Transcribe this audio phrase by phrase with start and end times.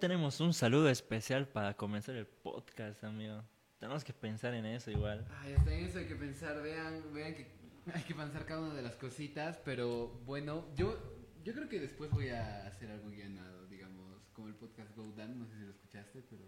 [0.00, 3.44] tenemos un saludo especial para comenzar el podcast, amigo.
[3.78, 5.26] Tenemos que pensar en eso igual.
[5.40, 7.46] Ay, hasta en eso hay que pensar, vean, vean que
[7.94, 10.98] hay que pensar cada una de las cositas, pero bueno, yo,
[11.44, 15.38] yo creo que después voy a hacer algo guionado, digamos, como el podcast Go Down,
[15.38, 16.44] no sé si lo escuchaste, pero...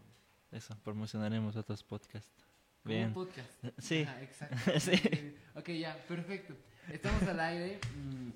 [0.51, 2.47] Eso, promocionaremos otros podcasts.
[2.85, 3.09] Bien.
[3.09, 3.65] un podcast.
[3.79, 4.03] Sí.
[4.03, 4.57] Ajá, exacto.
[4.81, 5.37] Sí.
[5.55, 6.55] Ok, ya, perfecto.
[6.91, 7.79] Estamos al aire.
[7.97, 8.31] Mm,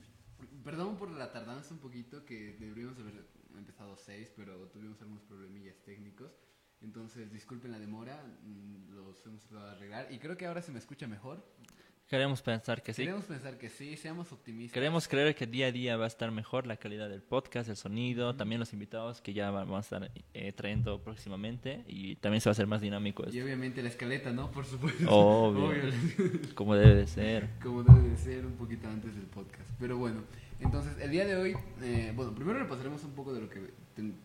[0.66, 3.24] Perdón por la tardanza un poquito, que deberíamos haber
[3.58, 6.32] empezado seis, pero tuvimos algunos problemillas técnicos.
[6.82, 10.12] Entonces, disculpen la demora, mm, los hemos tratado de arreglar.
[10.12, 11.42] Y creo que ahora se me escucha mejor.
[12.08, 13.02] Queremos pensar que sí.
[13.02, 14.72] Queremos pensar que sí, seamos optimistas.
[14.72, 17.76] Queremos creer que día a día va a estar mejor la calidad del podcast, el
[17.76, 22.48] sonido, también los invitados que ya vamos a estar eh, trayendo próximamente y también se
[22.48, 24.52] va a hacer más dinámico Y esto, obviamente la escaleta, ¿no?
[24.52, 25.04] Por supuesto.
[25.10, 25.92] Obvio.
[26.54, 27.48] como debe de ser.
[27.60, 29.68] como debe de ser un poquito antes del podcast.
[29.80, 30.22] Pero bueno,
[30.60, 33.60] entonces el día de hoy, eh, bueno, primero repasaremos un poco de lo que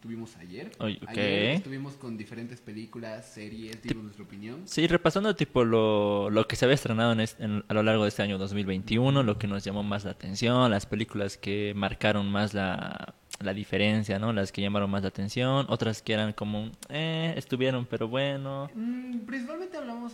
[0.01, 0.71] tuvimos ayer.
[0.79, 1.09] Oye, ok.
[1.09, 4.61] Ayer estuvimos con diferentes películas, series, dimos nuestra opinión.
[4.65, 8.03] Sí, repasando tipo lo, lo que se había estrenado en este- en- a lo largo
[8.03, 12.29] de este año 2021, lo que nos llamó más la atención, las películas que marcaron
[12.29, 14.33] más la, la diferencia, ¿no?
[14.33, 18.69] Las que llamaron más la atención, otras que eran como, eh, estuvieron, pero bueno.
[18.75, 19.60] Mm, principalmente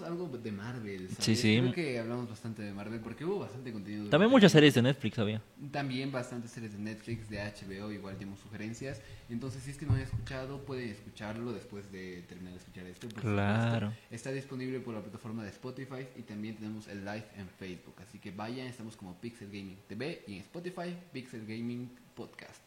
[0.02, 1.24] algo de Marvel, ¿sabes?
[1.24, 1.58] Sí, sí.
[1.60, 4.10] Creo que hablamos bastante de Marvel porque hubo bastante contenido.
[4.10, 5.42] También muchas series de Netflix había.
[5.72, 9.02] También bastantes series de Netflix, de HBO, igual dimos sugerencias.
[9.30, 13.08] Entonces, si es que no han escuchado, pueden escucharlo después de terminar de escuchar esto.
[13.10, 13.88] Claro.
[13.88, 14.06] supuesto.
[14.12, 17.96] Está disponible por la plataforma de Spotify y también tenemos el live en Facebook.
[18.08, 22.62] Así que vayan, estamos como Pixel Gaming TV y en Spotify, Pixel Gaming Podcast.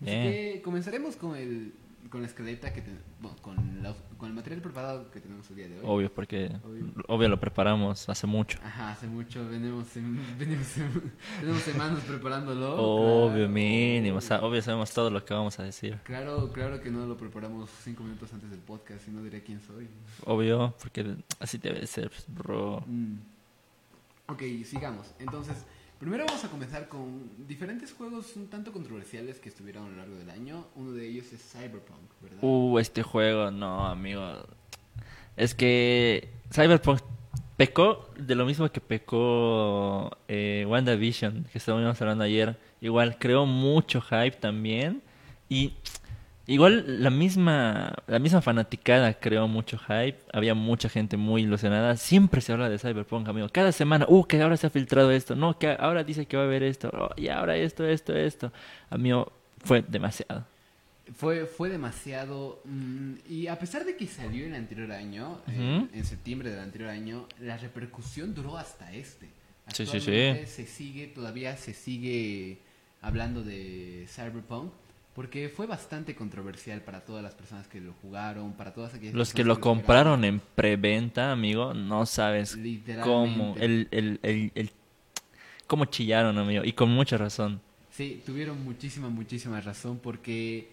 [0.00, 0.32] Así Bien.
[0.32, 1.72] que comenzaremos con el
[2.10, 5.56] con la escaleta que ten- bueno, con, la- con el material preparado que tenemos el
[5.56, 5.84] día de hoy.
[5.84, 6.86] Obvio, porque Obvio.
[7.08, 8.58] obvio lo preparamos hace mucho.
[8.64, 12.76] Ajá, hace mucho venimos, en- venimos en- tenemos semanas preparándolo.
[12.76, 13.48] Obvio, Claro.
[13.48, 14.18] mínimo.
[14.18, 15.98] O sea, obvio sabemos todo lo que vamos a decir.
[16.04, 19.60] Claro, claro que no lo preparamos cinco minutos antes del podcast, si no diré quién
[19.62, 19.88] soy.
[20.24, 22.82] Obvio, porque así debe ser, bro.
[22.86, 23.14] Mm.
[24.28, 25.12] Ok, sigamos.
[25.18, 25.64] Entonces,
[25.98, 30.16] primero vamos a comenzar con diferentes juegos un tanto controversiales que estuvieron a lo largo
[30.16, 30.66] del año.
[30.76, 32.38] Uno de ellos es Cyberpunk, ¿verdad?
[32.42, 34.46] Uh, este juego, no, amigo.
[35.36, 37.00] Es que Cyberpunk
[37.56, 42.58] pecó de lo mismo que pecó eh, WandaVision, que estábamos hablando ayer.
[42.80, 45.02] Igual creó mucho hype también.
[45.48, 45.74] Y
[46.46, 50.18] igual la misma, la misma fanaticada creó mucho hype.
[50.32, 51.96] Había mucha gente muy ilusionada.
[51.96, 53.48] Siempre se habla de Cyberpunk, amigo.
[53.50, 55.34] Cada semana, uh, que ahora se ha filtrado esto.
[55.36, 56.90] No, que ahora dice que va a haber esto.
[56.92, 58.52] Oh, y ahora esto, esto, esto.
[58.90, 59.32] Amigo,
[59.64, 60.46] fue demasiado.
[61.14, 62.60] Fue, fue demasiado.
[62.64, 66.90] mm, y a pesar de que salió el anterior año, en, en septiembre del anterior
[66.90, 69.28] año, la repercusión duró hasta este.
[69.72, 70.46] Sí, sí, sí.
[70.46, 72.58] Se sigue, todavía se sigue
[73.00, 74.72] hablando de Cyberpunk.
[75.14, 79.32] Porque fue bastante controversial para todas las personas que lo jugaron, para todas aquellas Los
[79.32, 79.78] que lo esperaban.
[79.78, 82.58] compraron en preventa, amigo, no sabes
[83.02, 83.54] cómo.
[83.58, 84.70] El, el, el, el-
[85.68, 86.64] cómo chillaron, amigo.
[86.64, 87.60] Y con mucha razón.
[87.92, 90.68] Sí, tuvieron muchísima, muchísima razón porque,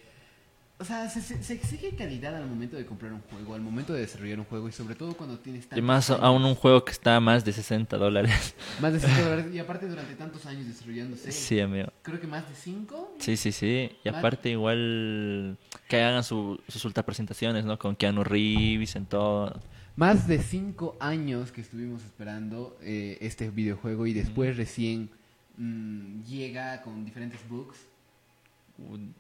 [0.81, 3.93] o sea, se, se- se exige calidad al momento de comprar un juego, al momento
[3.93, 6.55] de desarrollar un juego y sobre todo cuando tienes Y tantos más años, aún un
[6.55, 8.55] juego que está a más de 60 dólares.
[8.81, 11.89] Más de 5 dólares y aparte durante tantos años desarrollándose, Sí, amigo.
[12.01, 13.15] creo que más de 5.
[13.19, 13.91] Sí, sí, sí.
[14.03, 17.77] Y Más- aparte igual que hagan su, sus ultra presentaciones, ¿no?
[17.77, 19.61] Con Keanu Reeves en todo.
[19.95, 25.09] Más de 5 años que estuvimos esperando eh, este videojuego y después recién
[25.57, 27.77] mm, llega con diferentes bugs.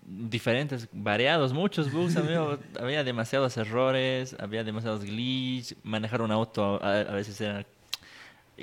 [0.05, 2.57] Diferentes, variados, muchos bugs, amigo.
[2.79, 5.75] había demasiados errores, había demasiados glitch.
[5.83, 7.65] Manejar un auto a, a veces era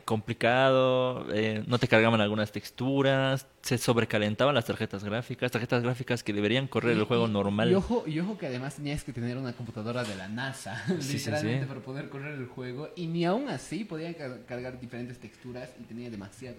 [0.04, 6.32] complicado, eh, no te cargaban algunas texturas, se sobrecalentaban las tarjetas gráficas, tarjetas gráficas que
[6.32, 7.70] deberían correr Y- el juego y- normal.
[7.70, 11.14] Y ojo, y ojo que además tenías que tener una computadora de la NASA, Sí,
[11.18, 11.68] literalmente, sí.
[11.68, 12.90] para poder correr el juego.
[12.94, 16.58] Y ni aún así podía car- cargar diferentes texturas y tenía demasiados.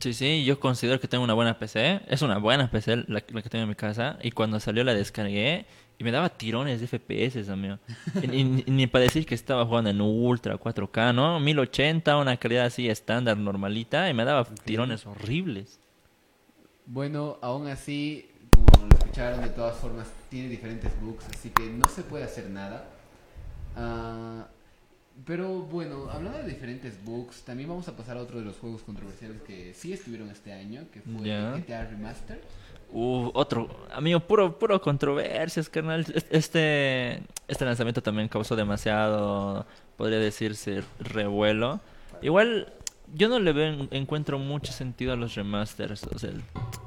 [0.00, 2.00] Sí, sí, yo considero que tengo una buena PC.
[2.08, 4.18] Es una buena PC la, la que tengo en mi casa.
[4.22, 5.66] Y cuando salió la descargué
[5.98, 7.78] y me daba tirones de FPS, amigo.
[8.22, 11.38] Y, y- y ni para decir que estaba jugando en Ultra 4K, ¿no?
[11.38, 14.08] 1080, una calidad así estándar, normalita.
[14.08, 15.78] Y me daba tirones horribles.
[16.86, 18.30] Bueno, aún así,
[18.72, 22.48] como lo escucharon, de todas formas, tiene diferentes bugs, así que no se puede hacer
[22.48, 22.88] nada.
[23.76, 24.46] Ah,
[25.26, 28.82] pero bueno, hablando de diferentes bugs, también vamos a pasar a otro de los juegos
[28.82, 31.52] controversiales que sí estuvieron este año, que fue Ya.
[31.52, 32.40] GTA Remaster.
[32.92, 36.04] Uh, otro, amigo, puro, puro controversias, carnal.
[36.30, 39.66] Este, este lanzamiento también causó demasiado,
[39.96, 41.80] podría decirse, revuelo.
[42.22, 42.72] Igual,
[43.14, 46.04] yo no le veo, encuentro mucho sentido a los remasters.
[46.04, 46.30] O sea,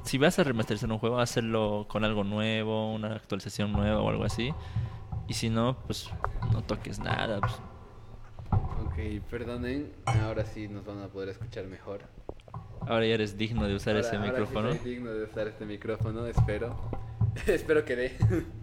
[0.04, 4.24] si vas a remasterizar un juego, hacerlo con algo nuevo, una actualización nueva o algo
[4.24, 4.52] así.
[5.26, 6.10] Y si no, pues
[6.52, 7.40] no toques nada.
[7.40, 7.52] pues.
[9.30, 12.02] Perdonen, ahora sí nos van a poder escuchar mejor.
[12.80, 14.74] Ahora ya eres digno de usar Ahora- ese ahora sí micrófono.
[14.74, 16.76] soy digno de usar este micrófono, espero.
[17.46, 18.12] espero que dé.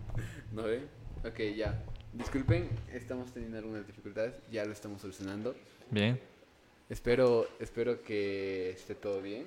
[0.51, 0.81] ¿No ve?
[1.25, 1.83] Ok, ya.
[2.13, 5.55] Disculpen, estamos teniendo algunas dificultades, ya lo estamos solucionando.
[5.89, 6.19] Bien.
[6.89, 9.45] Espero, espero que esté todo bien.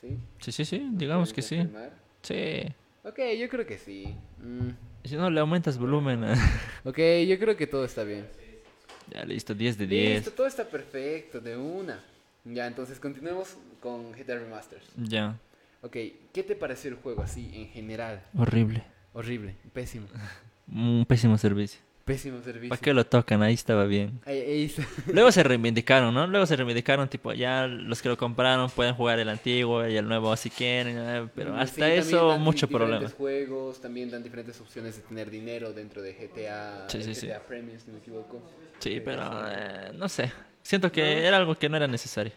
[0.00, 0.18] ¿Sí?
[0.40, 1.70] Sí, sí, sí, digamos que ¿Pueden
[2.22, 2.64] sí.
[2.64, 2.74] Sí.
[3.08, 4.14] Ok, yo creo que sí.
[4.42, 4.70] Mm,
[5.04, 6.24] Si no, le aumentas volumen.
[6.84, 6.98] Ok,
[7.28, 8.26] yo creo que todo está bien.
[9.14, 10.34] Ya listo, 10 de Listo, 10.
[10.36, 12.02] todo está perfecto, de una.
[12.44, 14.86] Ya, entonces continuemos con GTA Remasters.
[14.96, 15.38] Ya.
[15.82, 15.92] Ok,
[16.32, 18.22] ¿qué te pareció el juego así en general?
[18.36, 18.84] Horrible.
[19.12, 20.06] Horrible, pésimo.
[20.72, 21.80] Un pésimo servicio.
[22.04, 22.68] Pésimo servicio.
[22.68, 23.42] ¿Para qué lo tocan?
[23.42, 24.20] Ahí estaba bien.
[24.26, 24.86] Ahí- ahí está.
[25.12, 26.26] Luego se reivindicaron, ¿no?
[26.26, 30.06] Luego se reivindicaron, tipo, ya los que lo compraron pueden jugar el antiguo y el
[30.06, 31.28] nuevo si quieren, ¿eh?
[31.34, 33.16] pero Sí, hasta también eso dan mucho diferentes problema.
[33.16, 37.26] juegos, también dan diferentes opciones de tener dinero dentro de GTA, Sí, sí, sí.
[37.26, 38.42] GTA Premium, si no me equivoco.
[38.80, 39.36] Sí, pero sí.
[39.52, 40.30] eh, no sé.
[40.62, 41.06] Siento que ¿No?
[41.26, 42.32] era algo que no era necesario.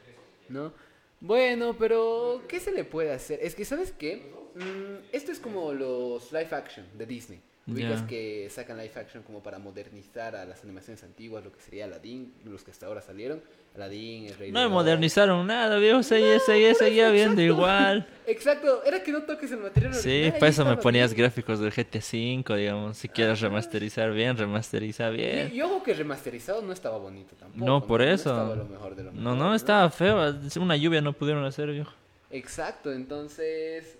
[0.48, 0.72] ¿No?
[1.20, 3.40] Bueno, pero ¿qué se le puede hacer?
[3.42, 4.32] Es que, ¿sabes qué?
[4.56, 7.42] Mm, esto es como los live action de Disney.
[7.68, 8.08] Ubicas Ya.
[8.08, 12.34] que sacan live action como para modernizar a las animaciones antiguas, lo que sería Aladdin,
[12.46, 13.42] los que hasta ahora salieron.
[13.76, 16.02] Aladdin, el Rey No me modernizaron nada, viejo.
[16.02, 18.08] Seguía, seguía, por seguía viendo igual.
[18.26, 20.34] Exacto, era que no toques el material Sí, original.
[20.40, 21.24] por ahí eso me ponías bien.
[21.26, 22.98] gráficos del GT 5, digamos.
[22.98, 25.54] Si quieres remasterizar bien, remasteriza bien.
[25.54, 27.66] y ojo que remasterizado no estaba bonito tampoco.
[27.66, 28.30] No, por No eso.
[28.32, 30.34] estaba lo mejor de lo No, mejor, no, estaba feo.
[30.62, 31.92] Una lluvia no pudieron hacer, viejo.
[32.32, 33.98] Exacto, entonces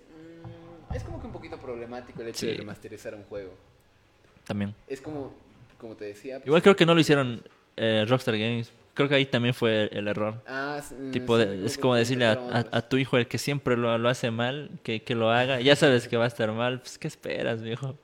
[0.94, 3.52] es como que un poquito problemático el hecho de remasterizar un juego.
[4.46, 4.74] También.
[4.86, 5.32] Es como,
[5.78, 6.36] como te decía.
[6.36, 7.42] pues, Igual creo que no lo hicieron
[7.76, 8.72] eh, Rockstar Games.
[8.94, 10.42] Creo que ahí también fue el, el error.
[10.48, 13.96] ah, mm, Tipo, sí, de- es como decirle a, tu hijo, el que siempre lo,
[13.96, 15.60] lo hace mal, que, que lo haga.
[15.60, 16.80] Ya sabes que va a estar mal.
[16.80, 17.96] Pues, ¿qué esperas, viejo?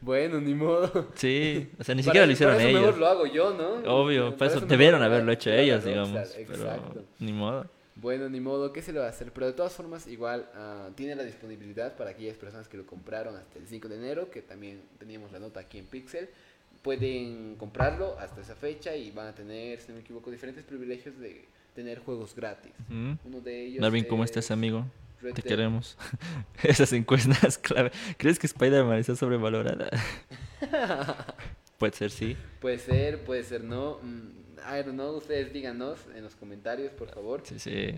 [0.00, 1.08] Bueno, ni modo.
[1.14, 2.86] Sí, o sea, ni Para- siquiera lo hicieron para eso ellos.
[2.88, 3.94] mejor lo hago yo, ¿no?
[3.94, 6.36] Obvio, por eso mejor debieron lo haberlo hecho ellos, Rockstar, digamos.
[6.36, 6.92] Exacto.
[6.92, 7.66] Pero ni modo.
[7.96, 9.32] Bueno, ni modo, ¿qué se le va a hacer?
[9.32, 13.34] Pero de todas formas, igual ah, tiene la disponibilidad para aquellas personas que lo compraron
[13.36, 16.28] hasta el 5 de enero, que también teníamos la nota aquí en Pixel.
[16.82, 21.18] Pueden comprarlo hasta esa fecha y van a tener, si no me equivoco, diferentes privilegios
[21.18, 22.72] de tener juegos gratis.
[22.88, 23.14] ¿Mm?
[23.24, 24.84] Uno de ellos Darwin, ¿cómo es estás, amigo?
[25.22, 25.48] Red Te Dead.
[25.48, 25.96] queremos.
[26.62, 27.92] Esas encuestas clave.
[28.18, 29.88] ¿Crees que Spider-Man está sobrevalorada?
[31.78, 32.36] Puede ser, sí.
[32.60, 33.98] Puede ser, puede ser no.
[34.02, 37.42] Mm, I don't know, ustedes díganos en los comentarios, por favor.
[37.44, 37.94] Sí, sí.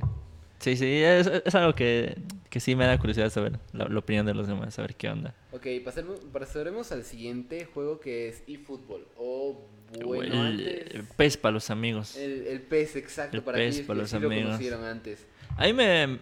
[0.61, 2.17] Sí, sí, es, es algo que,
[2.51, 5.33] que sí me da curiosidad saber la, la opinión de los demás, saber qué onda.
[5.53, 9.07] Ok, pasemos, pasaremos al siguiente juego que es eFootball.
[9.17, 9.69] O
[10.05, 10.95] bueno, el, antes...
[10.97, 12.17] el PES para los amigos.
[12.17, 14.47] El, el PES, exacto, El para aquellos para los sí lo amigos.
[14.47, 15.27] conocieron antes.
[15.57, 16.19] A mí me,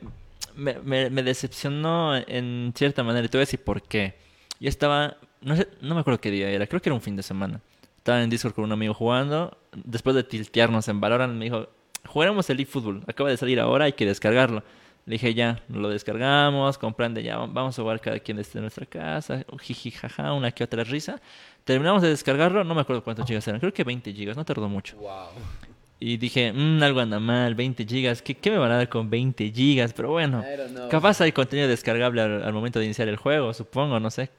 [0.54, 4.16] me, me, me decepcionó en cierta manera y te voy a decir por qué.
[4.60, 7.16] Yo estaba, no sé, no me acuerdo qué día era, creo que era un fin
[7.16, 7.62] de semana.
[7.96, 11.68] Estaba en Discord con un amigo jugando, después de tiltearnos en Valorant me dijo,
[12.06, 14.62] jugaremos el eFootball, acaba de salir ahora, hay que descargarlo.
[15.06, 19.44] Le dije, ya, lo descargamos, comprende, ya, vamos a jugar cada quien desde nuestra casa,
[19.60, 21.20] jiji, jaja, una que otra risa.
[21.64, 24.68] Terminamos de descargarlo, no me acuerdo cuántos gigas eran, creo que 20 gigas, no tardó
[24.68, 24.96] mucho.
[24.96, 25.28] Wow.
[26.00, 29.08] Y dije, "Mm, algo anda mal, 20 gigas, ¿qué, ¿qué me van a dar con
[29.08, 29.92] 20 gigas?
[29.92, 30.88] Pero bueno, know.
[30.88, 34.30] capaz hay contenido descargable al, al momento de iniciar el juego, supongo, no sé.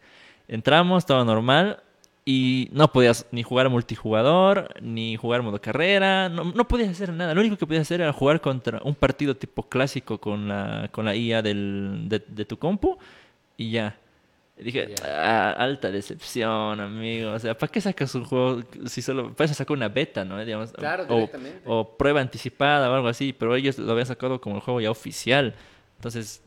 [0.49, 1.81] Entramos, todo normal,
[2.29, 7.33] y no podías ni jugar multijugador, ni jugar modo carrera, no, no podías hacer nada.
[7.33, 11.05] Lo único que podías hacer era jugar contra un partido tipo clásico con la, con
[11.05, 12.97] la IA del, de, de tu compu,
[13.55, 13.95] y ya.
[14.57, 14.93] Y dije.
[15.05, 17.31] "Ah, alta decepción, amigo.
[17.31, 19.33] O sea, ¿para qué sacas un juego si solo...
[19.33, 20.43] Para eso sacó una beta, ¿no?
[20.43, 21.61] Digamos, Claro, o, directamente.
[21.65, 24.91] o prueba anticipada o algo así, pero ellos lo habían sacado como el juego ya
[24.91, 25.53] oficial.
[25.95, 26.43] Entonces,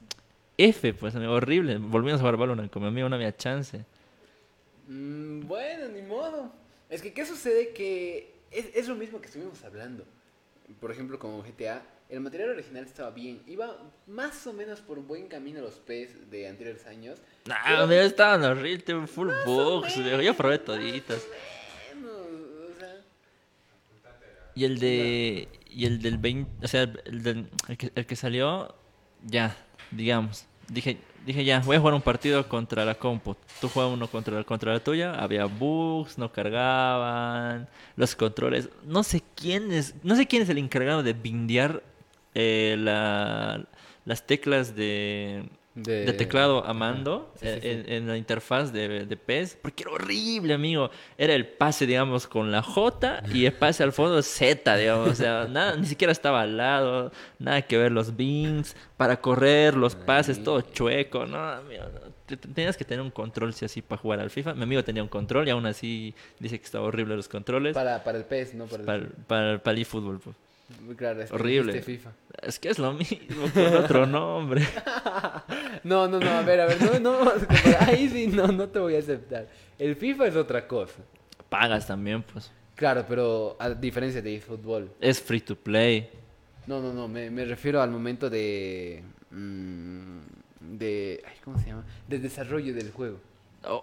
[0.59, 1.78] F, pues, amigo, horrible.
[1.78, 3.87] Volvimos a jugar Valorant con mi amigo, no había chance.
[4.90, 6.52] Mm, bueno, ni modo.
[6.88, 7.73] Es que, ¿qué sucede?
[7.73, 10.04] Que es, es lo mismo que estuvimos hablando.
[10.80, 13.40] Por ejemplo, con GTA, el material original estaba bien.
[13.47, 13.76] Iba
[14.09, 17.20] más o menos por buen camino los PES de anteriores años.
[17.47, 20.20] Nah, Pero- mira, estaban horribles, tuve full viejo.
[20.20, 21.18] Yo probé toditas.
[21.18, 23.00] O sea,
[24.56, 25.49] Y el de.
[25.68, 26.64] Y el del 20.
[26.64, 28.75] O sea, el, del, el, que, el que salió.
[29.25, 29.56] Ya,
[29.92, 30.47] digamos.
[30.68, 33.37] Dije, dije ya, voy a jugar un partido contra la compu.
[33.61, 35.15] Tú juegas uno contra, contra la tuya.
[35.15, 37.69] Había bugs, no cargaban.
[37.97, 38.69] Los controles.
[38.85, 39.95] No sé quién es.
[40.03, 41.83] No sé quién es el encargado de bindear
[42.35, 43.65] eh, la,
[44.05, 45.49] las teclas de.
[45.75, 47.69] De, de teclado a mando Sí, sí, sí.
[47.69, 50.91] En, en la interfaz de, de PES, porque era horrible, amigo.
[51.17, 55.09] Era el pase, digamos, con la J y el pase al fondo Z, digamos.
[55.09, 59.77] O sea, nada, ni siquiera estaba al lado, nada que ver los beans, para correr,
[59.77, 61.85] los pases, todo chueco, no, amigo,
[62.55, 64.55] tenías que tener un control sí así para jugar al FIFA.
[64.55, 67.75] Mi amigo tenía un control y aún así dice que estaba horrible los controles.
[67.75, 70.37] Para, para el PES, no para el Para, para, para el eFootball, pues.
[70.97, 71.83] Claro, es que Horrible.
[71.83, 72.12] FIFA.
[72.43, 74.67] Es que es lo mismo con otro nombre.
[75.83, 77.89] No, no, no, a ver, a ver, no, no vamos a comparar.
[77.89, 79.49] Ahí sí, no, no te voy a aceptar.
[79.79, 81.00] El FIFA es otra cosa.
[81.49, 82.53] Pagas también, pues.
[82.77, 84.91] Claro, pero a diferencia de fútbol.
[85.00, 86.11] Es free to play.
[86.67, 89.03] No, no, no, me, me refiero al momento de...
[89.31, 90.19] mm,
[90.79, 91.23] de...
[91.27, 91.85] ay, ¿Cómo se llama?
[92.07, 93.19] De desarrollo del juego.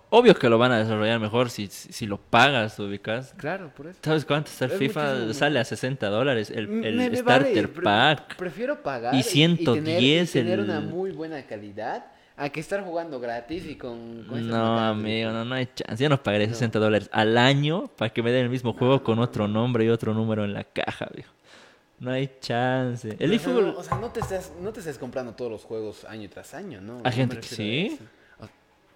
[0.10, 3.34] Obvio que lo van a desarrollar mejor si, si, lo pagas, ubicas.
[3.38, 4.00] Claro, por eso.
[4.01, 5.10] ¿Sabes cuánto está el Es FIFA?
[5.10, 5.34] muchísimo.
[5.36, 8.36] Sale a 60 dólares el, el me starter pack.
[8.38, 12.05] Prefiero pagar Y y, 110 tener, y tener el- una muy buena calidad
[12.38, 14.27] a que estar jugando gratis y con...
[14.50, 16.03] No, amigo, no, no hay chance.
[16.03, 19.19] Yo no pagaré 60 dólares al año para que me den el mismo juego con
[19.19, 21.34] otro nombre y otro número en la caja, viejo.
[22.00, 23.15] No hay chance.
[23.19, 23.74] El eFootball...
[23.74, 26.53] no, o sea, no te, estás, no te estás comprando todos los juegos año tras
[26.53, 26.98] año, ¿no?
[26.98, 27.98] No me gente que sí.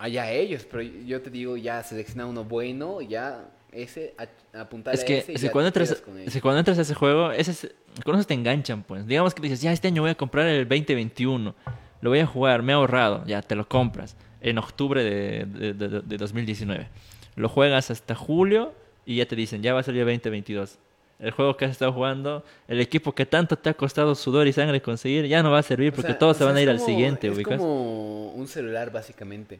[0.01, 4.93] A Allá ellos, pero yo te digo, ya selecciona uno bueno, ya ese, a- apuntar
[4.95, 6.01] Es a que, ese y es que cuando entras,
[6.33, 7.71] que cuando entras a ese juego, ese es-
[8.03, 9.05] con eso te enganchan, pues.
[9.05, 11.53] Digamos que dices, ya este año voy a comprar el 2021.
[12.01, 13.23] Lo voy a jugar, me he ahorrado.
[13.27, 16.87] Ya te lo compras en octubre de, de- de- de 2019.
[17.35, 18.73] Lo juegas hasta julio
[19.05, 20.79] y ya te dicen, ya va a salir el 2022.
[21.19, 24.53] El juego que has estado jugando, el equipo que tanto te ha costado sudor y
[24.53, 26.61] sangre conseguir, ya no va a servir O porque sea, todos o se van a
[26.61, 27.59] ir al siguiente, Es ubicas.
[27.59, 29.59] como un celular, básicamente.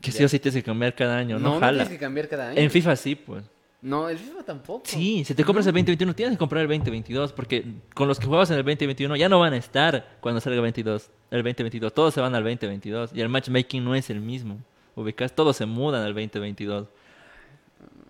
[0.00, 1.78] Que sí o sí tienes que cambiar cada año, no, no, no jala.
[1.78, 2.60] tienes que cambiar cada año.
[2.60, 3.44] En FIFA sí, pues.
[3.80, 4.82] No, el FIFA tampoco.
[4.84, 7.64] Sí, si te compras el 2021, tienes que comprar el 2022, porque
[7.94, 10.62] con los que jugabas en el 2021 ya no van a estar cuando salga el
[10.62, 11.94] 22, el 2022.
[11.94, 14.58] Todos se van al 2022 y el matchmaking no es el mismo.
[14.96, 16.88] Ubicas, todos se mudan al 2022.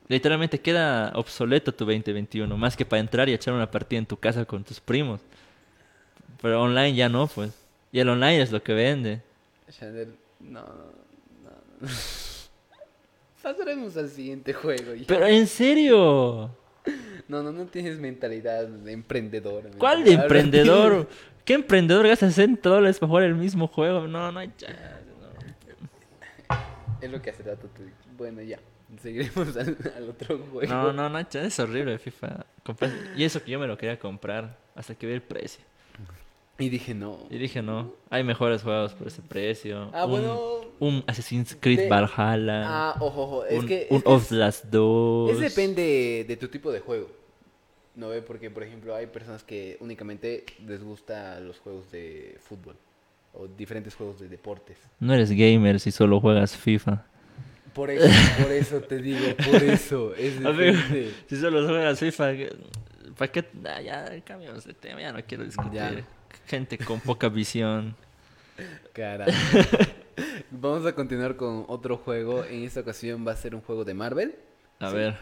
[0.08, 4.16] Literalmente queda obsoleto tu 2021, más que para entrar y echar una partida en tu
[4.16, 5.20] casa con tus primos.
[6.40, 7.52] Pero online ya no, pues.
[7.92, 9.20] Y el online es lo que vende.
[10.40, 11.07] No, no, no.
[13.42, 14.94] Pasaremos al siguiente juego.
[14.94, 15.04] ya.
[15.06, 16.50] Pero en serio,
[17.28, 19.70] No, no, no tienes mentalidad de emprendedor.
[19.78, 21.08] ¿cuál de emprendedor?
[21.44, 24.06] ¿Qué emprendedor gasta 60 dólares para jugar el mismo juego?
[24.06, 24.76] No, no hay chance.
[26.50, 26.56] no.
[27.00, 27.82] Es lo que hace rato te
[28.16, 28.58] Bueno, ya.
[29.02, 30.72] Seguiremos al, al otro juego.
[30.72, 32.44] No, no, no, chance, es horrible FIFA.
[32.64, 35.64] Comprar- Y eso que yo me lo quería comprar hasta que vi el precio.
[36.60, 37.20] Y dije, no.
[37.30, 39.90] Y dije, no, hay mejores juegos por ese precio.
[39.92, 40.40] Ah, un, bueno.
[40.80, 42.64] Un Assassin's Creed de- Valhalla.
[42.66, 43.44] Ah, ojo, ojo.
[43.44, 43.86] Es un que.
[43.90, 45.30] un es, es- Outlast 2.
[45.32, 47.10] es depende de tu tipo de juego.
[47.94, 52.76] No ve, porque por ejemplo hay personas que únicamente les gusta los juegos de fútbol
[53.34, 54.78] o diferentes juegos de deportes.
[55.00, 57.04] No eres gamer si solo juegas FIFA.
[57.74, 58.08] Por eso,
[58.42, 60.14] por eso te digo, por eso.
[60.14, 60.78] Es Amigo,
[61.28, 62.32] si solo juegas FIFA,
[63.16, 63.44] ¿para qué?
[63.64, 65.72] Ah, ya cambiamos de tema, ya no quiero discutir.
[65.72, 66.04] Ya.
[66.46, 67.94] Gente con poca visión.
[68.92, 69.32] Caramba.
[70.50, 72.44] Vamos a continuar con otro juego.
[72.44, 74.34] En esta ocasión va a ser un juego de Marvel.
[74.80, 74.96] A Sí.
[74.96, 75.16] ver,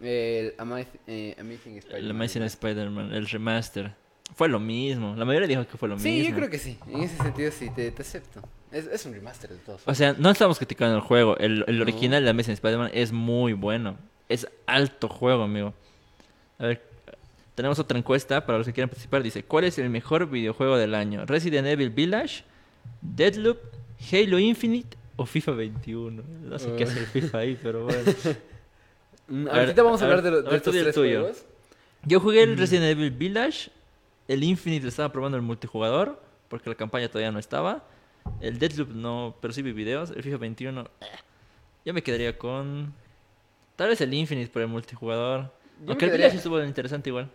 [0.00, 2.04] El eh, Amazing Spider-Man.
[2.04, 3.92] el Amazing Spider-Man, el remaster.
[4.34, 5.14] Fue lo mismo.
[5.16, 6.30] La mayoría dijo que fue lo Sí, mismo.
[6.30, 6.78] yo creo que sí.
[6.88, 8.40] En ese sentido sí, te, te acepto.
[8.70, 9.82] Es, es un remaster de todos.
[9.86, 11.36] O sea, no estamos criticando el juego.
[11.38, 11.82] El, el No.
[11.82, 13.96] original de Amazing Spider-Man es muy bueno.
[14.28, 15.74] Es alto juego, amigo.
[16.58, 16.82] A ver,
[17.54, 19.22] tenemos otra encuesta para los que quieran participar.
[19.22, 21.24] Dice, ¿cuál es el mejor videojuego del año?
[21.26, 22.44] ¿Resident Evil Village?
[23.00, 23.58] ¿Deadloop?
[24.12, 24.96] ¿Halo Infinite?
[25.16, 26.22] ¿O FIFA 21?
[26.44, 26.88] No sé qué Uh.
[26.88, 27.98] hace el FIFA ahí, pero bueno.
[29.28, 31.20] Mm, ver, Ahorita vamos a, a hablar de, de ver, estos tres tuyo.
[31.20, 31.44] juegos.
[32.04, 33.70] Yo jugué el Resident Evil Village.
[34.28, 36.20] El Infinite lo estaba probando el multijugador.
[36.48, 37.84] Porque la campaña todavía no estaba.
[38.40, 40.10] El Deadloop no, pero sí vi videos.
[40.10, 40.80] El FIFA 21.
[41.00, 41.06] eh.
[41.84, 42.92] Yo me quedaría con.
[43.76, 45.52] Tal vez el Infinite por el multijugador.
[45.80, 47.30] Yo Aunque el quedaría- Village estuvo interesante igual.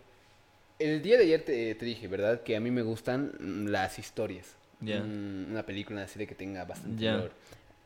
[0.78, 2.42] El día de ayer te, te dije, ¿verdad?
[2.42, 4.56] Que a mí me gustan mm, las historias.
[4.80, 5.00] Ya.
[5.00, 7.14] Mm, una película, una serie que tenga bastante Ya.
[7.16, 7.32] valor.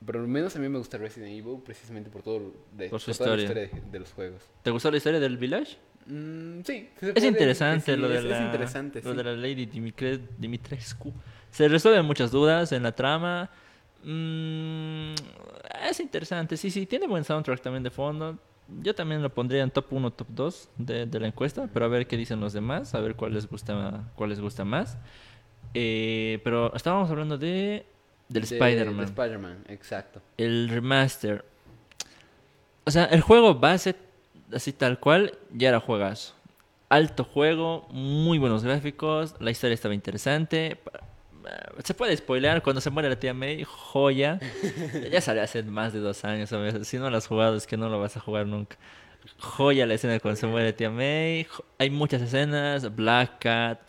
[0.04, 3.12] Pero al menos a mí me gusta Resident Evil precisamente por todo de, Por su
[3.12, 3.64] toda la historia.
[3.64, 4.42] historia de, de los juegos.
[4.62, 5.76] ¿Te gustó la historia del Village?
[6.06, 6.88] Mm, sí.
[7.14, 9.16] Es interesante decir lo de la, es interesante, lo sí.
[9.16, 11.12] de la Lady Dimitre- Dimitrescu.
[11.50, 13.48] Se resuelven muchas dudas en la trama.
[14.02, 15.14] Mm,
[15.88, 18.38] es interesante, sí, sí, tiene buen soundtrack también de fondo.
[18.80, 21.88] Yo también lo pondría en top 1, top 2 de, de la encuesta, pero a
[21.88, 24.96] ver qué dicen los demás, a ver cuál les gusta, cuál les gusta más.
[25.74, 27.86] Eh, pero estábamos hablando de
[28.28, 30.20] del De- de Spider-Man, Spider-Man, exacto.
[30.38, 31.44] el remaster.
[32.84, 33.94] O sea, el juego base,
[34.52, 36.34] así tal cual, ya era juegazo.
[36.88, 40.78] Alto juego, muy buenos gráficos, la historia estaba interesante.
[41.84, 44.38] Se puede spoilear cuando se muere la tía May, joya.
[45.10, 46.86] ya salió hace más de dos años, ¿sabes?
[46.86, 48.76] si no lo has jugado es que no lo vas a jugar nunca.
[49.38, 51.46] Joya la escena cuando se muere la tía May.
[51.78, 53.80] Hay muchas escenas, Black Cat.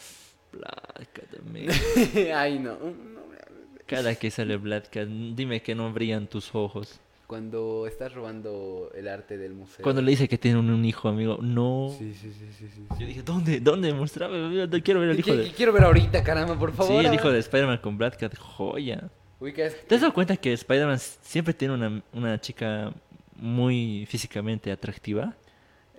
[0.51, 1.74] Black Cat, amigo.
[2.36, 2.77] Ay, no.
[3.86, 7.00] Cada que sale Black Cat, dime que no brillan tus ojos.
[7.33, 9.81] Cuando estás robando el arte del museo.
[9.81, 11.89] Cuando le dice que tiene un, un hijo, amigo, no.
[11.97, 12.85] Sí, sí, sí, sí, sí.
[12.99, 13.59] Yo dije, ¿dónde?
[13.59, 13.91] ¿Dónde?
[13.91, 15.51] Mostrame, quiero ver el hijo de...
[15.51, 17.01] quiero ver ahorita, caramba, por favor.
[17.01, 19.09] Sí, el hijo de Spider-Man con Black Cat, joya.
[19.39, 22.93] Ubicas- ¿Te has dado cuenta que Spider-Man siempre tiene una, una chica
[23.35, 25.33] muy físicamente atractiva?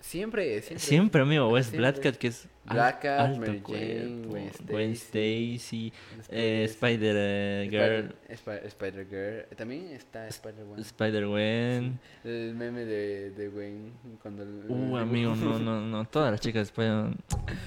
[0.05, 0.79] Siempre, siempre.
[0.79, 1.47] Siempre, amigo.
[1.49, 1.79] O es Siempre.
[1.91, 4.27] Black Cat, que es Black Cat, alto Mary Jane,
[4.69, 9.57] Gwen Stacy, Después, eh, Spider-Girl, Spider- Spider-Girl.
[9.57, 10.79] También está Spider-Gwen.
[10.81, 11.99] Spider-Gwen.
[12.23, 13.93] El meme de, de Gwen
[14.23, 14.45] cuando...
[14.69, 16.05] Uh, amigo, no, no, no.
[16.07, 17.17] Todas las chicas de Spider-Man.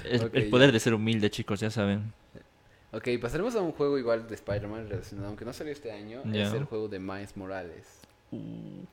[0.05, 0.49] El, Ok, el ya.
[0.51, 2.13] poder de ser humilde, chicos, ya saben.
[2.91, 6.21] Ok, pasaremos a un juego igual de Spider-Man relacionado, aunque no salió este año.
[6.31, 6.43] Ya.
[6.43, 7.99] Es el juego de Miles Morales.
[8.31, 8.83] Uh.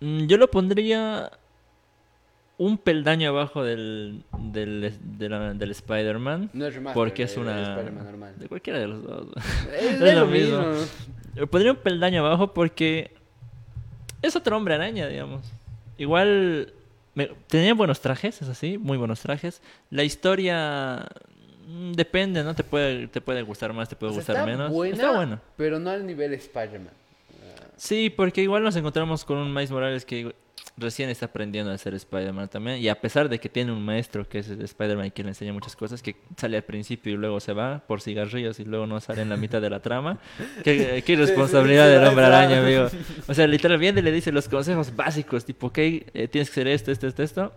[0.00, 1.30] Mm, Yo lo pondría
[2.56, 6.50] un peldaño abajo del, del, de la- del Spider-Man.
[6.52, 7.82] No es remaster, Porque es es una...
[7.82, 8.34] Normal.
[8.38, 9.26] De cualquiera de los dos.
[9.80, 10.58] Es, Es lo mismo.
[10.58, 10.86] mismo.
[11.34, 13.12] Le pondría un peldaño abajo porque
[14.22, 15.50] es otro hombre araña, digamos.
[15.98, 16.72] Igual
[17.14, 19.60] me- tenía buenos trajes, es así, muy buenos trajes.
[19.90, 21.06] La historia
[21.66, 22.54] mm, depende, ¿no?
[22.54, 24.70] Te puede, te puede gustar más, te puede O sea, gustar está menos.
[24.72, 25.40] buena, Está bueno.
[25.56, 26.92] Pero no al nivel Spider-Man.
[27.76, 30.32] Sí, porque igual nos encontramos con un Miles Morales que
[30.76, 32.78] recién está aprendiendo a ser Spider-Man también.
[32.78, 35.52] Y a pesar de que tiene un maestro que es Spider-Man y que le enseña
[35.52, 39.00] muchas cosas, que sale al principio y luego se va por cigarrillos y luego no
[39.00, 40.18] sale en la mitad de la trama.
[40.62, 42.88] Qué, qué irresponsabilidad sí, del hombre araña, amigo.
[43.28, 46.60] O sea, literal, viene y le dice los consejos básicos, tipo, ok, eh, tienes que
[46.60, 47.52] hacer esto, esto, esto, esto.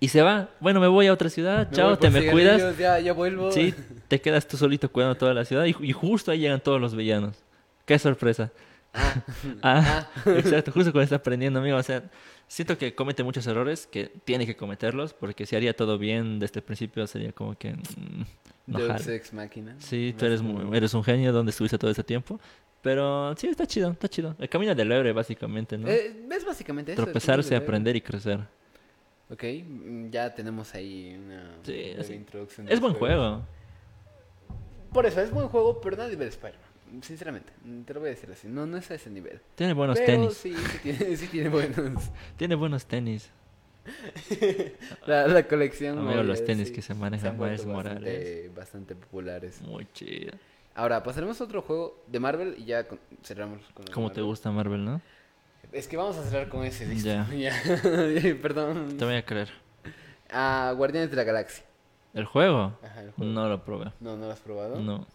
[0.00, 0.50] Y se va.
[0.60, 1.68] Bueno, me voy a otra ciudad.
[1.68, 2.78] me Chao, te me cuidas.
[2.78, 3.50] Ya, ya vuelvo.
[3.50, 3.74] Sí,
[4.08, 6.94] te quedas tú solito cuidando toda la ciudad y, y justo ahí llegan todos los
[6.94, 7.36] villanos.
[7.84, 8.52] Qué sorpresa.
[8.98, 9.22] Ah,
[9.62, 11.76] Ah, exacto, justo cuando está aprendiendo, amigo.
[11.76, 12.02] O sea,
[12.48, 16.60] siento que comete muchos errores, que tiene que cometerlos, porque si haría todo bien desde
[16.60, 17.72] el principio sería como que...
[17.74, 18.24] mm,
[18.66, 19.06] no Deus.
[19.06, 19.76] Ex Máquina.
[19.78, 22.38] Sí, tú eres, muy- eres un genio donde estuviste todo ese tiempo.
[22.82, 24.36] Pero sí, está chido, está chido.
[24.38, 25.88] El camino del héroe, básicamente, ¿no?
[25.88, 27.02] Eh, es básicamente eso.
[27.02, 28.40] Tropezarse, aprender y crecer.
[29.30, 32.12] Ok, mm, ya tenemos ahí una Sí, breve sí.
[32.14, 32.68] introducción.
[32.68, 33.42] Es buen juego.
[34.92, 36.67] Por eso, es buen juego, pero no a nivel Spider-Man.
[37.02, 37.52] Sinceramente,
[37.86, 38.48] te lo voy a decir así.
[38.48, 39.40] No, no es a ese nivel.
[39.54, 40.34] Tiene buenos pero tenis.
[40.36, 42.04] sí, sí tiene, sí tiene buenos.
[42.36, 43.30] Tiene buenos tenis.
[45.06, 45.98] La, la colección.
[45.98, 48.54] Amigo, los tenis sí, que se se manejan Miles bastante- Morales.
[48.54, 49.60] Bastante populares.
[49.62, 50.32] Muy chido.
[50.74, 54.50] Ahora, pasaremos a otro juego de Marvel y ya con- cerramos con ¿Cómo te gusta
[54.50, 55.00] Marvel, no?
[55.72, 57.08] Es que vamos a cerrar con ese, listo.
[57.08, 57.28] Ya.
[57.34, 57.52] Ya.
[58.40, 58.96] Perdón.
[58.96, 59.48] Te voy a creer.
[60.30, 61.64] Ah, Guardianes de la Galaxia.
[62.14, 62.78] ¿El juego?
[62.82, 63.32] Ajá, el juego.
[63.32, 63.92] No lo probé.
[64.00, 64.80] No, ¿no lo has probado?
[64.80, 65.06] No.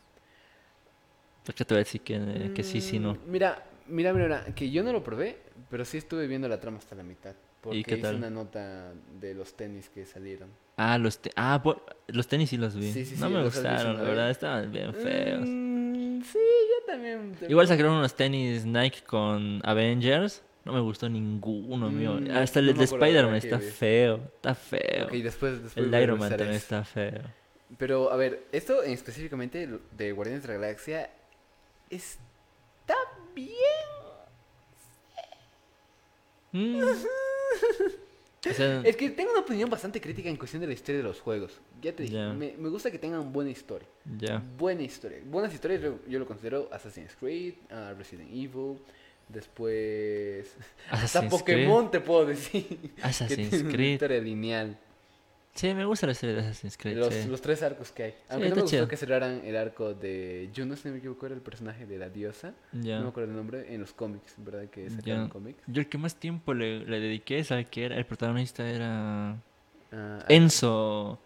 [1.46, 3.14] ¿Por qué te voy a decir que, que sí, sí, no?
[3.14, 5.38] Mm, Mira, mira, mira, mira, que yo no lo probé,
[5.70, 7.36] pero sí estuve viendo la trama hasta la mitad.
[7.62, 8.16] Porque qué hice tal?
[8.18, 10.50] una nota de los tenis que salieron.
[10.76, 11.64] Ah, los, te- ah,
[12.08, 12.92] los tenis sí los vi.
[12.92, 15.48] Sí, sí, no sí, me gustaron, la verdad, estaban bien feos.
[15.48, 17.36] Mm, sí, yo también.
[17.48, 20.42] Igual sacaron unos tenis Nike con Avengers.
[20.66, 22.20] No me gustó ninguno, mío.
[22.22, 24.16] Mm, Hasta el no de Spider-Man de está feo.
[24.36, 25.06] Está feo.
[25.06, 27.22] Ok, después, después el Iron Man también está feo.
[27.78, 31.10] Pero, a ver, esto en específicamente de Guardianes de la Galaxia
[31.90, 32.96] está
[33.36, 33.54] bien.
[36.52, 36.82] Mm.
[38.50, 41.08] O sea, Es que tengo una opinión bastante crítica en cuestión de la historia de
[41.08, 41.62] los juegos.
[41.82, 43.88] Ya te dije, me, me gusta que tengan buena historia.
[44.58, 45.20] Buena historia.
[45.26, 48.80] Buenas historias yo, lo considero Assassin's Creed, ah, Resident Evil,
[49.30, 50.54] después...
[50.90, 52.68] Hasta Assassin's Pokémon te puedo decir.
[52.96, 53.94] que Assassin's una Creed.
[53.94, 54.78] historia lineal.
[55.54, 56.98] Sí, me gusta la serie de Assassin's Creed.
[56.98, 57.28] Los, sí.
[57.30, 58.16] los tres arcos que hay.
[58.30, 58.88] Aunque no está me gustó chido.
[58.88, 62.10] que cerraran el arco de Juno, si no me equivoco, era el personaje de la
[62.10, 62.54] diosa.
[62.72, 62.98] Ya.
[62.98, 64.68] No me acuerdo el nombre, en los cómics, ¿verdad?
[64.70, 65.62] Que sacaron cómics.
[65.68, 67.98] Yo el que más tiempo le, le dediqué, ¿sabes qué era?
[67.98, 69.38] El protagonista era
[69.92, 71.20] Ah, Enzo.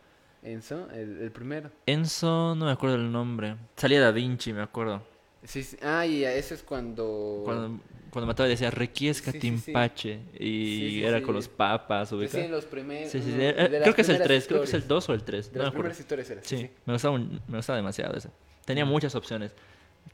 [0.44, 1.72] Enzo, el, el primero.
[1.86, 3.56] Enzo, no me acuerdo el nombre.
[3.78, 5.02] Salía Da Vinci, me acuerdo.
[5.44, 5.78] Sí, sí.
[5.82, 7.42] Ah, y eso es cuando...
[7.46, 9.64] Cuando, cuando mataba decía Requiesca Sí, sí, sí.
[9.64, 10.20] Timpache.
[10.34, 11.24] Y Sí, sí, era sí.
[11.24, 12.50] con los papas, Decían ubicas.
[12.52, 13.12] los primeros...
[13.12, 13.38] Sí, sí, sí.
[13.38, 14.88] no, creo que es el primeras 3, creo que es el historias.
[14.88, 15.52] 2 o el 3.
[15.52, 16.42] De No las primeras historias era.
[16.44, 16.70] Sí, Sí, sí.
[16.86, 18.30] me gustaba, un- me gustaba demasiado ese.
[18.66, 19.54] Tenía muchas opciones.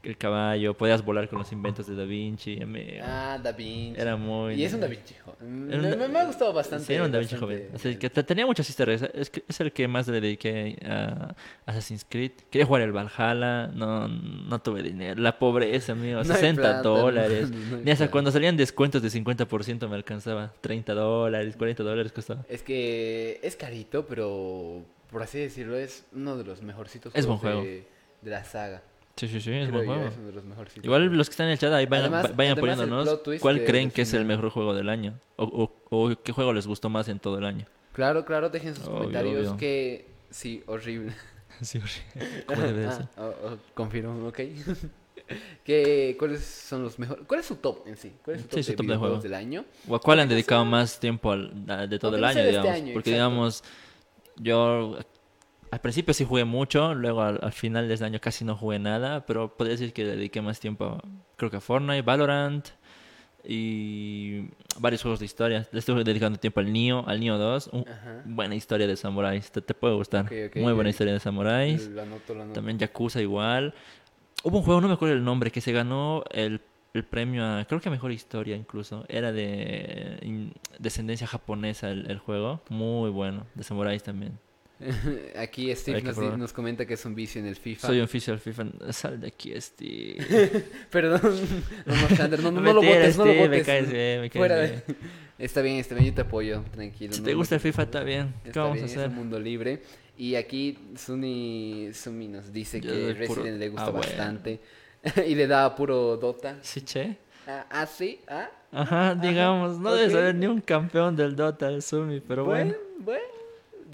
[0.02, 2.60] El caballo, podías volar con los inventos de Da Vinci.
[2.60, 3.02] amigo.
[3.02, 4.00] Ah, Da Vinci.
[4.00, 4.54] Era muy...
[4.54, 5.66] Y es un Da Vinci joven.
[5.68, 6.84] Me, me- me ha gustado bastante.
[6.86, 7.70] Sí, era un Da Vinci bastante- joven.
[7.74, 9.02] Así que te- tenía muchas historias.
[9.14, 11.34] Es, es el que más le dediqué a
[11.66, 12.32] Assassin's Creed.
[12.50, 13.68] Quería jugar el Valhalla.
[13.68, 15.20] No, no tuve dinero.
[15.20, 16.22] La pobreza, amigo.
[16.24, 17.50] No hay 60 plata, no, dólares.
[17.50, 20.52] no Ni hasta cuando salían descuentos de 50% me alcanzaba.
[20.60, 22.44] 30 dólares, 40 dólares costaba.
[22.48, 27.38] Es que es carito, pero por así decirlo, es uno de los mejorcitos Es buen
[27.38, 27.62] juego.
[27.62, 27.86] De,
[28.22, 28.82] de la saga.
[29.16, 30.06] Sí, sí, sí, es buen juego.
[30.06, 30.84] Es uno de los mejorcitos.
[30.84, 33.90] Igual los que están en el chat ahí vayan, Además- vayan poniéndonos cuál que creen
[33.90, 35.18] que es el mejor juego del año.
[35.36, 37.64] O, o- o qué juego les gustó más en todo el año.
[37.92, 39.56] Claro, claro, dejen sus Obvio, comentarios obvio.
[39.56, 40.08] que...
[40.30, 41.12] Sí, horrible.
[41.60, 41.78] Sí,
[42.46, 43.02] ¿Cómo debe de ser?
[43.16, 44.40] Ah, oh, oh, confirmo, ok.
[45.64, 47.24] ¿Qué, ¿Cuáles son los mejores?
[47.26, 48.12] ¿Cuál es su top en sí?
[48.24, 49.22] ¿Cuál es su top, Sí, su de, top de videojuegos juego.
[49.22, 49.64] del año?
[49.88, 52.70] ¿O a cuál han dedicado más tiempo al- a- de todo el año, este digamos?
[52.72, 53.30] año, Porque, exacto.
[53.30, 53.64] digamos,
[54.36, 54.98] yo
[55.74, 58.78] al principio sí jugué mucho, luego al, al final de este año casi no jugué
[58.78, 61.00] nada, pero podría decir que dediqué más tiempo,
[61.36, 62.68] creo que a Fortnite, Valorant
[63.46, 65.66] y varios juegos de historia.
[65.70, 68.22] Le estuve dedicando tiempo al Nioh, al Nioh 2, un- Ajá.
[68.24, 70.30] buena historia de samuráis, te, te puede gustar.
[70.54, 71.90] Muy buena historia de samuráis.
[72.54, 73.74] También Yakuza igual.
[74.42, 76.60] Hubo un juego, no me acuerdo el nombre, que se ganó el,
[76.92, 79.04] el premio a, creo que a mejor historia incluso.
[79.08, 82.62] Era de in- descendencia japonesa el, el juego.
[82.68, 83.46] Muy bueno.
[83.54, 84.38] De samuráis también.
[85.38, 86.02] Aquí Steve
[86.36, 87.86] nos, comenta que es un vicio en el FIFA.
[87.86, 88.64] Soy un oficial FIFA.
[88.90, 90.64] Sal de aquí, Steve.
[90.90, 91.20] Perdón,
[91.86, 93.50] no, no, no, no, no lo votes, no lo votes.
[93.50, 94.82] Me caes bien, me caes Fuera bien.
[94.86, 94.94] de...
[95.44, 97.12] Está bien, está bien, yo te apoyo, tranquilo.
[97.12, 98.34] Si te gusta el FIFA, está bien.
[98.42, 99.08] ¿Qué Está vamos bien, a es hacer?
[99.10, 99.82] un mundo libre.
[100.16, 104.06] Y aquí Suni, Sumi nos dice Yo que Resident puro- le gusta Ah, bueno.
[104.06, 104.60] bastante.
[105.26, 106.58] y le da puro Dota.
[106.62, 107.16] Sí, che.
[107.46, 108.20] Ah, ¿ah, sí?
[108.28, 108.48] ¿Ah?
[108.72, 109.78] Ajá, digamos.
[109.78, 110.12] No debe ok.
[110.12, 112.74] saber ni un campeón del Dota, el Sumi, pero bueno,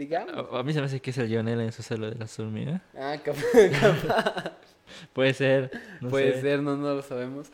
[0.01, 0.35] digamos.
[0.53, 2.27] A, a mí se me hace que es el Lionel en su celo de la
[2.27, 2.81] ¿eh?
[2.99, 3.43] Ah, capaz.
[5.13, 5.71] Puede ser.
[6.01, 6.41] No Puede sé.
[6.41, 7.51] ser, no, no lo sabemos.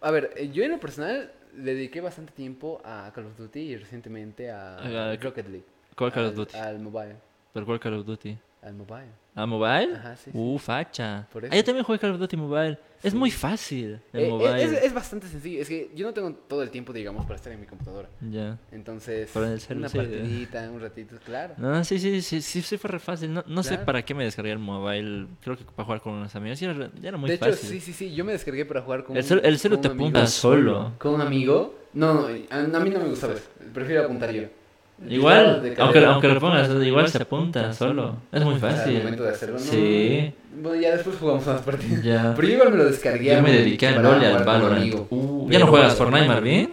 [0.00, 3.60] A ver, eh, yo en lo personal le dediqué bastante tiempo a Call of Duty
[3.60, 5.66] y recientemente a A- Rocket League.
[5.96, 6.56] ¿Cuál Call of Al- Duty?
[6.56, 7.16] Al mobile.
[7.52, 8.38] ¿Pero cuál Call of Duty?
[8.62, 9.06] Al mobile.
[9.34, 9.94] ¿A mobile?
[9.96, 10.30] Ajá, sí, sí.
[10.34, 11.26] Uh, facha.
[11.32, 11.56] Por Ah, eso.
[11.56, 12.78] yo también jugué Call of Duty Mobile.
[13.02, 13.18] Es Sí.
[13.18, 14.62] muy fácil el Eh, eh, mobile.
[14.62, 15.62] es, es bastante sencillo.
[15.62, 18.10] Es que yo no tengo todo el tiempo, digamos, para estar en mi computadora.
[18.20, 18.58] Ya.
[18.70, 21.54] Entonces, en el una partidita, un ratito, claro.
[21.56, 23.32] No, sí, sí, sí, sí, sí fue re fácil.
[23.32, 23.86] No, no sé Claro.
[23.86, 25.28] para qué me descargué el mobile.
[25.42, 26.60] Creo que para jugar con unos amigos.
[26.60, 27.70] Ya era, ya era muy de hecho, fácil.
[27.70, 28.14] sí, sí, sí.
[28.14, 30.92] Yo me descargué para jugar con El un- celu, el te un apunta solo.
[30.98, 31.76] ¿Con un amigo?
[31.94, 33.40] No, no, a, mí no me gusta ver.
[33.72, 34.42] Prefiero apuntar yo.
[35.08, 38.16] Igual, aunque, aunque lo pongas, igual se apunta solo.
[38.30, 38.98] Es muy Al fácil.
[38.98, 39.60] momento de hacerlo, ¿no?
[39.64, 40.32] Sí.
[40.62, 42.02] Bueno, ya después jugamos más partidas.
[42.02, 42.34] Ya.
[42.36, 43.34] Pero yo igual me lo descargué.
[43.34, 44.94] Yo me dediqué al LoL y al Valorant.
[45.10, 46.72] Uh, ¿Ya no juegas Fortnite, Marvin?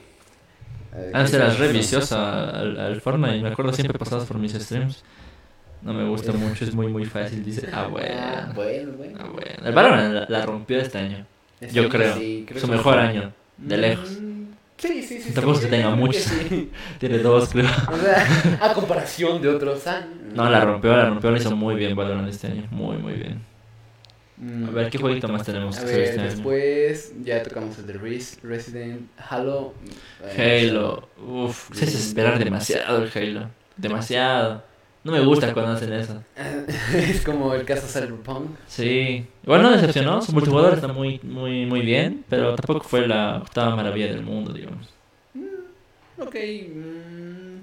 [0.94, 3.40] Eh, Antes ¿qué eras re viciosa al, al Fortnite.
[3.42, 5.04] Me acuerdo siempre pasabas por mis streams.
[5.84, 7.46] No me gusta mucho, es muy, muy fácil.
[7.46, 8.54] Dice, ah, Ah, bueno.
[8.56, 9.18] bueno, bueno.
[9.22, 9.52] Ah, bueno.
[9.64, 11.26] El Valorant la, la rompió este año.
[11.72, 12.16] Yo creo.
[12.18, 13.32] sí, creo Su mejor año.
[13.58, 14.18] De Mm, lejos.
[14.78, 15.34] Sí, sí, sí.
[15.34, 16.22] Tampoco es que tenga muchos.
[16.24, 16.72] sí.
[17.00, 17.66] Tiene dos, creo.
[17.92, 20.10] O sea, a comparación de otros años.
[20.34, 22.68] No, la rompió, la rompió, lo hizo muy bien Valorant este año.
[22.72, 23.42] Muy, muy bien.
[24.38, 26.30] Mm, A ver, ¿qué jueguito más tenemos A que hacer ver, este año?
[26.30, 29.74] después ya tocamos el de Res- Resident, Halo.
[30.24, 31.10] eh, Halo.
[31.26, 33.50] Uf, se hace esperar demasiado el Halo.
[33.78, 34.64] Demasiado.
[35.08, 36.22] No me gusta cuando hacen eso.
[36.94, 38.52] es como el caso Cyberpunk.
[38.68, 39.26] Sí.
[39.44, 43.76] Igual no decepcionó, su multijugador está muy, muy, muy bien, pero tampoco fue la octava
[43.76, 44.90] maravilla del mundo, digamos.
[46.20, 46.36] Ok.
[46.36, 47.58] mm,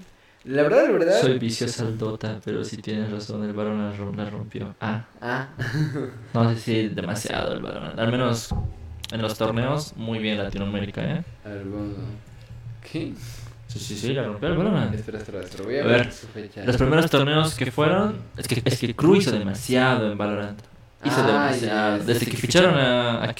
[0.45, 1.21] la verdad, la verdad.
[1.21, 4.75] Soy vicioso al Dota, pero si tienes razón, el balón la, rom- la rompió.
[4.81, 5.49] Ah, Ah,
[6.33, 7.99] no sé si demasiado el balón.
[7.99, 8.49] Al menos
[9.11, 11.23] en los torneos, muy bien Latinoamérica, ¿eh?
[11.45, 11.93] algo.
[12.91, 13.13] ¿Qué?
[13.75, 14.93] Sí, sí, sí, la rompió el balón.
[14.93, 15.63] Espera, espera, espera.
[15.65, 16.63] Voy a, A ver, ver, su fecha.
[16.63, 20.59] Los primeros torneos que fueron, es que, es que Crew hizo demasiado en Valorant.
[21.03, 22.03] Hizo Ah, demasiado.
[22.05, 23.33] Desde que ficharon a, a a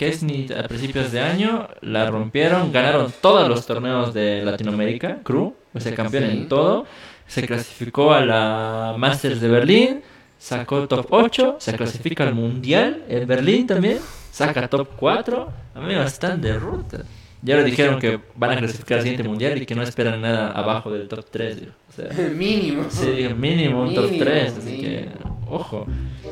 [0.68, 6.26] principios de año, la rompieron, ganaron todos los torneos de Latinoamérica, Crew, o sea, campeón
[6.26, 6.30] Sí.
[6.32, 6.86] en todo.
[7.28, 10.02] Se clasificó a la Masters de Berlín,
[10.38, 14.00] sacó top 8, se clasifica al Mundial en Berlín también,
[14.32, 15.50] saca top 4.
[15.76, 17.00] Amigos, están de ruta.
[17.46, 20.52] Y ahora dijeron que van a clasificar al siguiente mundial y que no esperan nada
[20.52, 21.60] abajo del top 3.
[21.60, 21.72] digo.
[21.90, 22.86] O sea, Mínimo.
[22.90, 24.54] sí, mínimo un top Mínimo, 3.
[24.58, 24.82] Así mínimo.
[24.82, 25.10] que,
[25.50, 25.86] ojo.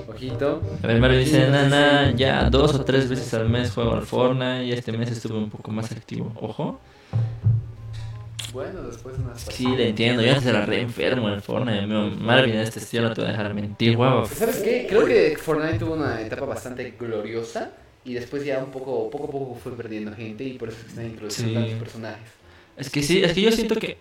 [0.10, 0.62] Ojito.
[0.84, 4.65] A ver, Mario dice, nana, ya dos o tres veces al mes juego al Fortnite
[4.65, 6.32] y este mes estuve un poco más activo.
[6.41, 6.80] Ojo.
[8.52, 11.80] Bueno, después unas Sí, le entiendo, yo antes era re enfermo en el Fortnite.
[11.80, 12.12] amigo.
[12.19, 14.26] Marvin, este estilo no te va a dejar mentir, guau.
[14.28, 14.86] ¿Sabes qué?
[14.88, 17.71] Creo que Fortnite tuvo una etapa bastante gloriosa
[18.06, 20.88] y después ya un poco, poco a poco fue perdiendo gente y por eso se
[20.88, 21.66] están introduciendo Sí.
[21.68, 22.30] tantos personajes.
[22.78, 23.98] Es que sí, es que yo siento que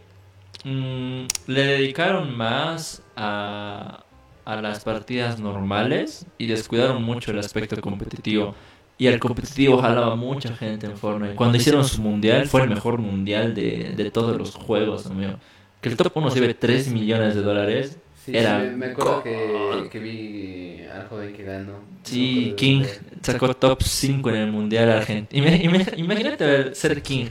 [0.65, 4.05] mm, le dedicaron más a,
[4.45, 8.55] a las partidas normales y descuidaron mucho el aspecto competitivo.
[8.99, 11.35] Y el competitivo jalaba mucha gente en Fortnite.
[11.35, 15.35] Cuando hicieron su mundial, fue el mejor mundial de, de todos los juegos, amigo.
[15.81, 17.99] Que el top 1 se ve 3 millones de dólares.
[18.25, 21.81] Sí, Era me, acuerdo que, que vi al joven que ganó.
[22.05, 22.85] Sí, No King
[23.21, 25.49] sacó top 5 en el mundial argentino.
[25.97, 27.27] Imagínate ser King,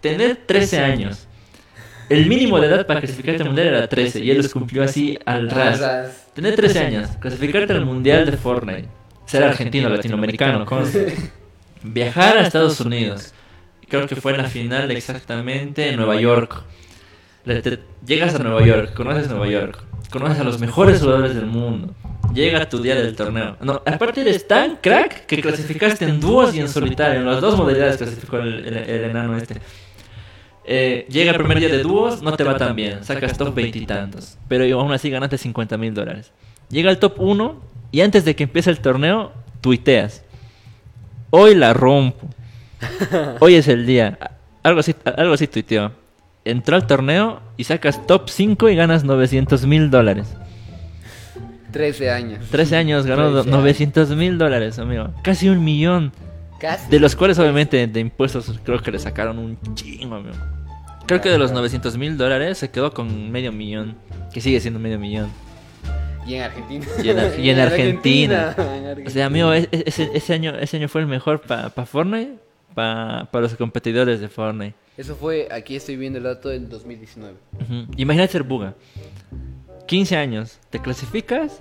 [0.00, 1.26] tener 13 años.
[2.08, 5.18] El mínimo de edad para clasificarte al mundial era 13 y él los cumplió así
[5.24, 5.80] al ras.
[5.80, 6.26] Ras.
[6.32, 8.88] Tener 13 años, clasificarte al mundial de Fortnite,
[9.24, 11.12] ser argentino, latinoamericano, conste.
[11.82, 13.32] viajar a Estados Unidos.
[13.88, 16.62] Creo que fue en la final exactamente en Nueva York.
[18.06, 21.94] Llegas a Nueva York, conoces Nueva York, conoces a los mejores jugadores del mundo.
[22.34, 23.56] llega tu día del torneo.
[23.60, 27.20] No, aparte eres tan crack que clasificaste en dúos y en solitario.
[27.20, 29.60] En las dos modalidades clasificó el, el- el enano este.
[30.68, 33.04] Eh, llega el primer día de dúos, no te va tan bien.
[33.04, 34.36] Sacas top veintitantos.
[34.48, 36.32] Pero aún así ganaste 50 mil dólares.
[36.68, 37.60] Llega el top 1
[37.92, 40.24] y antes de que empiece el torneo, tuiteas.
[41.30, 42.28] Hoy la rompo.
[43.40, 44.18] Hoy es el día.
[44.62, 45.92] Algo así, algo así tuiteó.
[46.46, 50.34] Entró al torneo y sacas top 5 y ganas 900 mil dólares.
[51.72, 52.44] 13 años.
[52.50, 53.58] 13 años ganó 13 años.
[53.60, 55.08] 900 mil dólares, amigo.
[55.22, 56.12] Casi un millón.
[56.60, 56.88] Casi.
[56.90, 60.34] De los cuales, obviamente, de impuestos creo que le sacaron un chingo, amigo.
[61.06, 63.96] Creo que de los 900 mil dólares se quedó con medio millón.
[64.32, 65.28] Que sigue siendo medio millón.
[66.26, 66.86] Y en Argentina.
[67.02, 68.54] Y en, Ar- y en Argentina.
[68.56, 69.06] En Argentina.
[69.06, 72.34] O sea, amigo, e- e- ese, ese año, ese año fue el mejor para Fortnite.
[72.74, 74.74] Para los competidores de Fortnite.
[74.96, 77.34] Eso fue, aquí estoy viendo el dato del 2019.
[77.60, 77.92] Ujú.
[77.96, 78.74] Imagínate ser buga.
[79.86, 81.60] 15 años, te clasificas,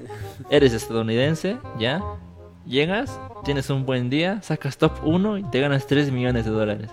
[0.50, 2.02] eres estadounidense, ¿ya?
[2.66, 6.90] Llegas, tienes un buen día, sacas top 1 y te ganas 3 millones de dólares.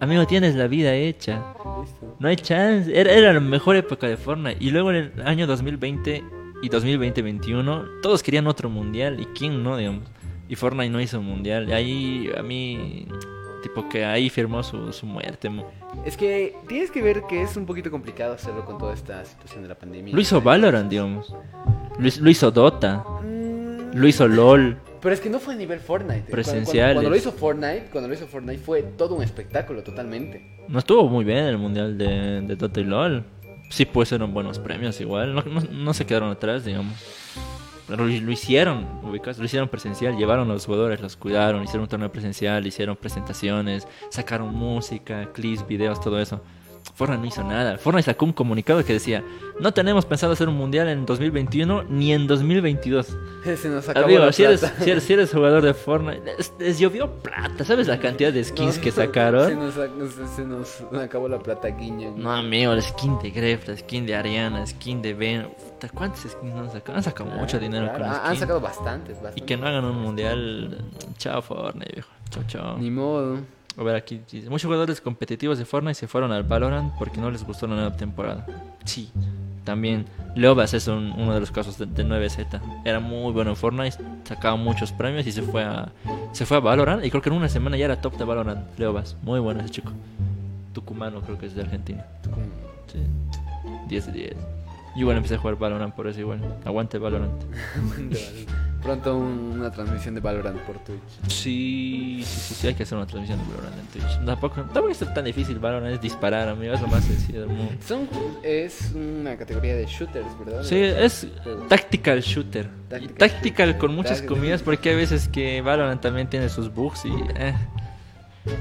[0.00, 1.42] Amigo, tienes la vida hecha.
[2.18, 2.98] No hay chance.
[2.98, 4.62] Era, era la mejor época de Fortnite.
[4.62, 6.22] Y luego en el año 2020
[6.62, 9.20] y 2020-21, todos querían otro mundial.
[9.20, 10.04] ¿Y quién no, digamos?
[10.48, 11.68] Y Fortnite no hizo un mundial.
[11.68, 13.06] Y ahí, a mí,
[13.62, 15.50] tipo que ahí firmó su, su muerte.
[16.04, 19.62] Es que tienes que ver que es un poquito complicado hacerlo con toda esta situación
[19.62, 20.14] de la pandemia.
[20.14, 21.34] Lo hizo Valorant, digamos.
[21.98, 23.04] Lo, hizo- lo hizo Dota.
[23.22, 24.76] Mm, Lo hizo LOL.
[25.00, 26.14] Pero es que no fue a nivel Fortnite.
[26.22, 26.94] Cuando- Presenciales.
[26.94, 30.64] Cuando, cuando lo hizo Fortnite, cuando lo hizo Fortnite fue todo un espectáculo totalmente.
[30.68, 33.24] No estuvo muy bien el mundial de, de Dota y LOL.
[33.70, 35.34] Sí, pues eran buenos premios igual.
[35.34, 36.94] No, no- no se quedaron atrás, digamos.
[37.88, 40.16] Lo, lo hicieron, lo hicieron presencial.
[40.16, 45.66] Llevaron a los jugadores, los cuidaron, hicieron un torneo presencial, hicieron presentaciones, sacaron música, clips,
[45.66, 46.40] videos, todo eso.
[46.94, 47.78] Fortnite no hizo nada.
[47.78, 49.24] Fortnite sacó un comunicado que decía:
[49.60, 53.06] No tenemos pensado hacer un mundial en 2021 ni en 2022.
[53.60, 54.84] Se nos acabó Amigo, la si eres, plata.
[54.84, 57.64] si, eres, si eres jugador de Fortnite, les, les llovió plata.
[57.64, 59.58] ¿Sabes la cantidad de skins No, que Se sacaron?
[59.58, 62.10] nos, se- se nos acabó la plata guiña.
[62.14, 65.48] No, amigo, la skin de Gref, la skin de Ariana, la skin de Ben.
[65.78, 66.96] Puta, ¿Cuántas skins han sacado?
[66.96, 69.42] Han sacado mucho dinero Claro, con han- las Han sacado bastantes, bastantes.
[69.42, 70.78] Y que no hagan un mundial.
[71.18, 72.08] Chao, Fortnite, viejo.
[72.30, 72.78] Chao, chao.
[72.78, 73.38] Ni modo.
[73.78, 77.30] A ver, aquí dice: Muchos jugadores competitivos de Fortnite se fueron al Valorant porque no
[77.30, 78.46] les gustó la nueva temporada.
[78.86, 79.10] Sí,
[79.64, 80.06] también.
[80.34, 82.58] Leobas es un- uno de los casos de, de 9Z.
[82.86, 85.90] Era muy bueno en Fortnite, sacaba muchos premios y se fue a
[86.32, 87.04] se fue a Valorant.
[87.04, 88.78] Y creo que en una semana ya era top de Valorant.
[88.78, 89.92] Leobas, muy bueno ese chico.
[90.72, 92.06] Tucumano, creo que es de Argentina.
[92.90, 92.98] Sí.
[93.88, 94.36] 10 de 10.
[94.96, 96.40] Yo igual empecé a jugar Valorant por eso igual.
[96.64, 97.32] Aguante Valorant.
[98.82, 101.00] Pronto un- una transmisión de Valorant por Twitch.
[101.28, 104.24] Sí, sí, sí, sí, hay que hacer una transmisión de Valorant en Twitch.
[104.24, 107.72] Tampoco, tampoco es tan difícil Valorant, es disparar, amigo, es lo más sencillo del mundo.
[107.84, 108.08] Son,
[108.44, 110.62] es una categoría de shooters, ¿verdad?
[110.62, 111.26] Sí, es
[111.68, 112.66] tactical shooter.
[112.66, 114.36] Y Tactical tactical con muchas Tactical.
[114.36, 117.54] comidas porque hay veces que Valorant también tiene sus bugs y eh,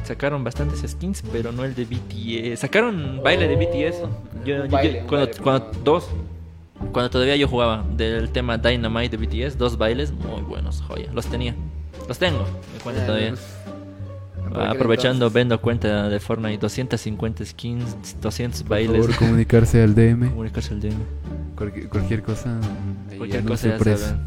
[0.06, 2.60] sacaron bastantes skins, pero no el de BTS.
[2.62, 4.02] Sacaron baile de BTS.
[4.44, 6.08] Yo, baile, yo- cuando, baile, cuando- pero no- dos
[6.92, 11.12] cuando todavía yo jugaba del tema Dynamite de BTS, dos bailes muy buenos, joya.
[11.14, 11.56] Los tenía.
[12.08, 13.34] Los tengo, me cuenta Ah, todavía.
[13.34, 19.02] Ah, Por Aprovechando, vendo cuenta de Fortnite, 250 skins, 200 Por bailes.
[19.02, 20.30] favor, comunicarse al DM.
[20.30, 20.96] Comunicarse al DM.
[21.56, 22.60] Cualquier, cualquier cosa.
[23.18, 24.20] Cualquier cosa ya.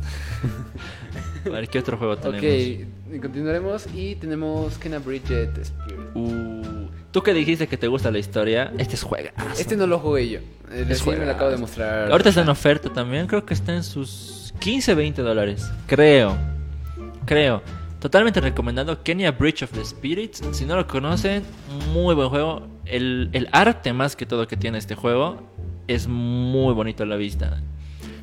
[1.46, 2.44] A ver, ¿qué otro juego tenemos?
[2.44, 6.00] Ok, continuaremos y tenemos Kena Bridget Spirit.
[6.14, 6.57] Uh,
[7.10, 9.60] Tú que dijiste que te gusta la historia, este es juegazo.
[9.60, 10.38] Este no lo jugué yo.
[10.70, 12.10] Eh, Es me lo acabo de mostrar.
[12.12, 15.70] Ahorita está en oferta también, creo que está en sus 15, 20 dólares.
[15.86, 16.36] Creo.
[17.24, 17.62] Creo.
[18.00, 20.42] Totalmente recomendado Kenya Bridge of the Spirits.
[20.52, 21.42] Si no lo conocen,
[21.92, 22.66] muy buen juego.
[22.84, 25.42] El, el arte más que todo que tiene este juego
[25.88, 27.60] es muy bonito a la vista.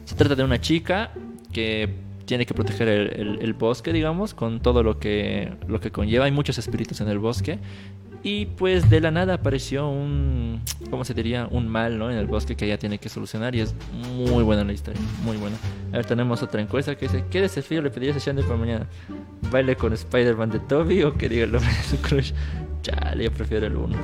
[0.05, 1.11] Se trata de una chica
[1.51, 1.89] que
[2.25, 6.25] tiene que proteger el, el- el bosque, digamos, con todo lo que, lo que conlleva.
[6.25, 7.59] Hay muchos espíritus en el bosque.
[8.27, 10.59] Y pues de la nada apareció un,
[10.89, 11.47] ¿cómo se diría?
[11.51, 12.09] Un mal, ¿no?
[12.09, 13.75] En el bosque que ella tiene que solucionar y es
[14.15, 15.55] muy buena la historia, muy buena.
[15.93, 18.87] A ver, tenemos otra encuesta que dice, ¿qué desafío le pedirías a Shandy para mañana?
[19.51, 22.31] ¿Baile con Spider-Man de Toby o que diga el nombre de su crush?
[22.81, 23.95] Chale, yo prefiero el uno.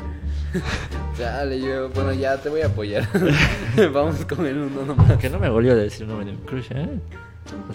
[1.17, 3.09] Dale, yo, bueno, ya te voy a apoyar.
[3.91, 5.17] Vamos con el uno nomás.
[5.17, 6.99] Que no me volvió a decir el nombre de mi crush, ¿eh?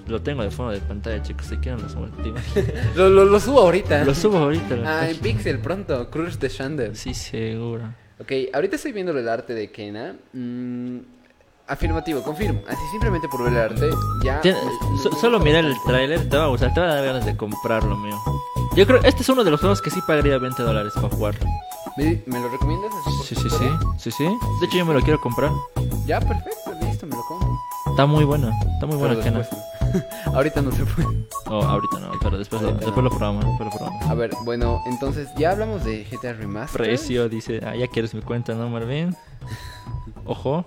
[0.07, 2.07] Lo tengo de fondo de pantalla, chicos, si quieren lo subo.
[2.95, 4.05] Lo, lo, lo subo ahorita.
[4.05, 4.77] Lo subo ahorita.
[4.85, 5.17] Ah, en.
[5.19, 6.97] Pixel pronto, Crush de Shander.
[6.97, 7.83] Sí, seguro.
[8.21, 10.15] Ok, ahorita estoy viendo el arte de Kena.
[10.33, 10.99] Mm,
[11.67, 12.63] afirmativo, confirmo.
[12.69, 13.91] Así simplemente por ver el arte,
[14.25, 14.41] ya.
[15.03, 17.37] So- solo mirar el tráiler te va a gustar, te va a dar ganas de
[17.37, 18.17] comprarlo, mío.
[18.77, 21.47] Yo creo este es uno de los juegos que sí pagaría 20 dólares para jugarlo.
[21.97, 22.91] ¿Me, me lo recomiendas?
[23.27, 24.25] Sí, sí, sí, sí, sí.
[24.25, 25.51] De hecho yo me lo quiero comprar.
[26.07, 27.46] Ya, perfecto, listo, me lo compro.
[27.97, 29.49] Está muy bueno, está muy bueno Kena.
[30.27, 31.09] Ahorita no se puede.
[31.47, 33.03] Oh, ahorita no, pero después, lo, después no.
[33.05, 34.07] lo probamos, después lo probamos.
[34.07, 36.85] A ver, bueno, entonces ya hablamos de GTA Remastered.
[36.85, 39.17] Precio, dice, ah, ya quieres mi cuenta, ¿no, Marvin?
[40.27, 40.67] Ojo.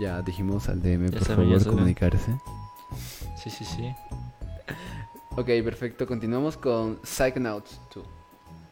[0.00, 2.40] Ya dijimos al DM, Ya por sabe, favor, comunicarse.
[3.36, 3.94] Sí, sí, sí.
[5.32, 6.06] Ok, perfecto.
[6.06, 8.06] Continuamos con Psychonauts 2.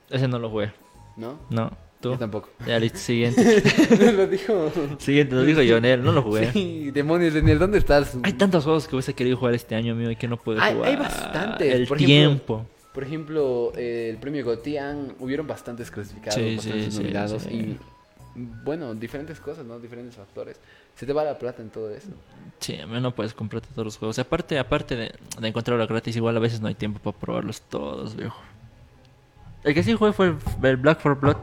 [0.09, 0.73] Ese no lo jugué.
[1.19, 1.35] ¿No?
[1.51, 1.71] No,
[2.05, 2.13] tú.
[2.13, 2.49] Yo tampoco.
[2.67, 4.13] Ya, listo, siguiente.
[4.13, 4.71] lo dijo.
[4.99, 6.53] Siguiente, lo dijo Jonel, no lo jugué.
[6.53, 8.17] Sí, demonios, Daniel, ¿dónde estás?
[8.23, 10.75] Hay tantos juegos que hubiese querido jugar este año, amigo, y que no puedo Hay-
[10.75, 10.89] jugar.
[10.91, 11.75] hay bastantes.
[11.75, 12.67] El Por ejemplo, tiempo.
[12.93, 17.79] Por ejemplo, eh, el premio Gotian, hubieron bastantes clasificados, Sí, bastantes sí, nominados y
[18.37, 19.79] bueno, diferentes cosas, ¿no?
[19.79, 20.59] Diferentes factores.
[20.97, 22.09] Se te va la plata en todo eso.
[22.61, 24.19] Sí, a mí no puedes comprarte todos los juegos.
[24.19, 28.15] Aparte, aparte de, de encontrarlo gratis, igual a veces no hay tiempo para probarlos todos,
[28.17, 28.41] viejo.
[29.65, 31.37] El que sí jugué fue el, el Black for Blood.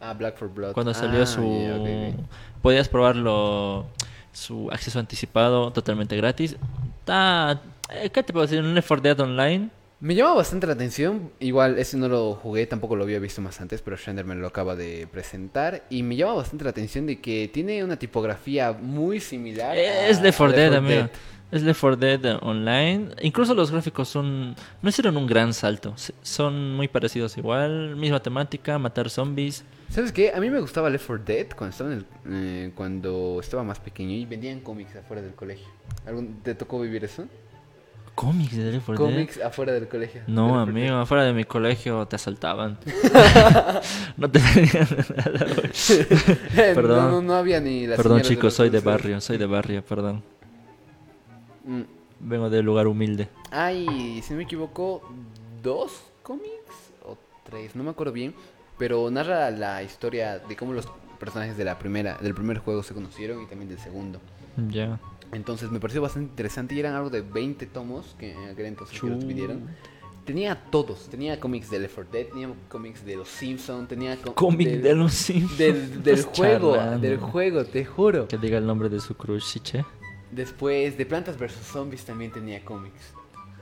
[0.00, 0.72] Ah, Black for Blood.
[0.72, 2.14] Cuando salió Ah, su...
[2.62, 3.86] Podías probarlo,
[4.32, 6.56] su acceso anticipado totalmente gratis.
[7.00, 7.60] Está...
[7.90, 8.60] eh, ¿Qué te puedo decir?
[8.62, 9.70] Un Left 4 Dead Online.
[10.00, 11.32] Me llama bastante la atención.
[11.40, 14.46] Igual, ese no lo jugué, tampoco lo había visto más antes, pero Shender me lo
[14.46, 15.84] acaba de presentar.
[15.90, 19.76] Y me llama bastante la atención de que tiene una tipografía muy similar.
[19.76, 21.10] Es a Left 4 Left Dead, 4 amigo.
[21.50, 23.08] Es Left 4 Dead eh, Online.
[23.22, 24.54] Incluso los gráficos son...
[24.82, 25.94] No hicieron un gran salto.
[26.22, 27.96] Son muy parecidos igual.
[27.96, 29.64] Misma temática, matar zombies.
[29.90, 30.30] ¿Sabes qué?
[30.32, 32.06] A mí me gustaba Left 4 Dead cuando estaba, en el-
[32.66, 35.66] eh, cuando estaba más pequeño y vendían cómics afuera del colegio.
[36.06, 37.24] ¿Algún- ¿Te tocó vivir eso?
[38.18, 39.14] ¿Cómics de Left 4 Dead?
[39.14, 40.22] Cómics afuera del colegio.
[40.26, 42.76] No, Left 4 amigo, afuera de mi colegio te asaltaban.
[44.16, 44.88] no te tenían
[45.24, 45.46] nada.
[46.74, 46.98] Perdón.
[46.98, 50.24] No, no, no había ni las Perdón, chicos, soy de barrio, soy de barrio, perdón.
[51.64, 51.82] Mm.
[52.18, 53.28] Vengo de lugar humilde.
[53.52, 55.00] Hay, si no me equivoco,
[55.62, 57.16] dos cómics o
[57.48, 58.34] tres, no me acuerdo bien,
[58.78, 60.88] pero narra la historia de cómo los
[61.20, 64.18] personajes de la primera, del primer juego se conocieron y también del segundo.
[64.68, 64.98] Ya.
[65.32, 68.98] Entonces me pareció bastante interesante y eran algo de 20 tomos que en aquel entonces
[69.00, 69.68] que los dividieron.
[70.24, 74.34] Tenía todos, tenía cómics de Left 4 Dead, tenía cómics de los Simpsons, tenía co-
[74.34, 75.58] Cómic del- de los Simpsons.
[76.04, 76.98] del, juego, charlando.
[77.08, 78.28] del juego, te juro.
[78.28, 79.84] Que diga el nombre de su crush, ¿sí, che?
[80.30, 83.14] Después de Plantas vs Zombies también tenía cómics.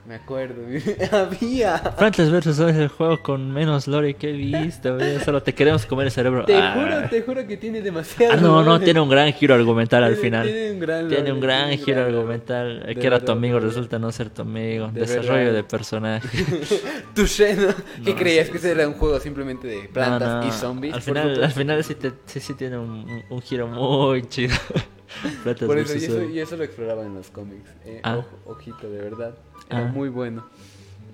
[0.07, 0.61] Me acuerdo,
[1.11, 1.83] había.
[1.97, 2.47] Plantas vs.
[2.47, 4.97] Es el juego con menos lore que he visto.
[5.25, 6.45] Solo te queremos comer el cerebro.
[6.45, 6.75] Te Ah.
[6.75, 8.33] juro, te juro que tiene demasiado.
[8.33, 10.47] Ah, no, no, tiene un gran giro argumental al final.
[10.47, 12.83] Tiene un gran, Tiene lore, un gran tiene giro gran argumental.
[12.87, 14.87] El que era tu amigo de resulta no ser tu amigo.
[14.93, 15.53] De Desarrollo verdad.
[15.53, 16.45] de personaje.
[17.13, 17.67] Touché, ¿no?
[18.05, 18.45] ¿Qué No, creías?
[18.45, 20.93] sí, que ese era un juego simplemente de plantas No, no, y zombies.
[20.93, 24.55] Al final, al final sí, te- sí, sí tiene un, giro muy chido.
[25.65, 27.69] Por eso, y eso, y eso lo exploraban en los cómics.
[27.85, 28.21] eh, Ah.
[28.45, 29.35] ojito, de verdad.
[29.69, 29.91] Era Ah.
[29.91, 30.45] muy bueno.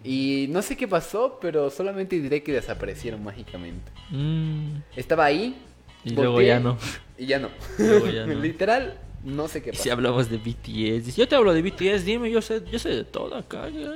[0.04, 3.92] Y no sé qué pasó, pero solamente diré que desaparecieron mágicamente.
[4.10, 5.56] Mm, Estaba ahí.
[6.04, 6.78] y luego ya no.
[7.18, 7.50] Y ya no.
[7.78, 8.34] Luego ya no.
[8.42, 9.84] Literal, no sé qué pasó.
[9.84, 12.90] si hablamos de BTS, dice, yo te hablo de BTS, dime, yo sé, yo sé
[12.90, 13.70] de todo acá.
[13.70, 13.96] Yo,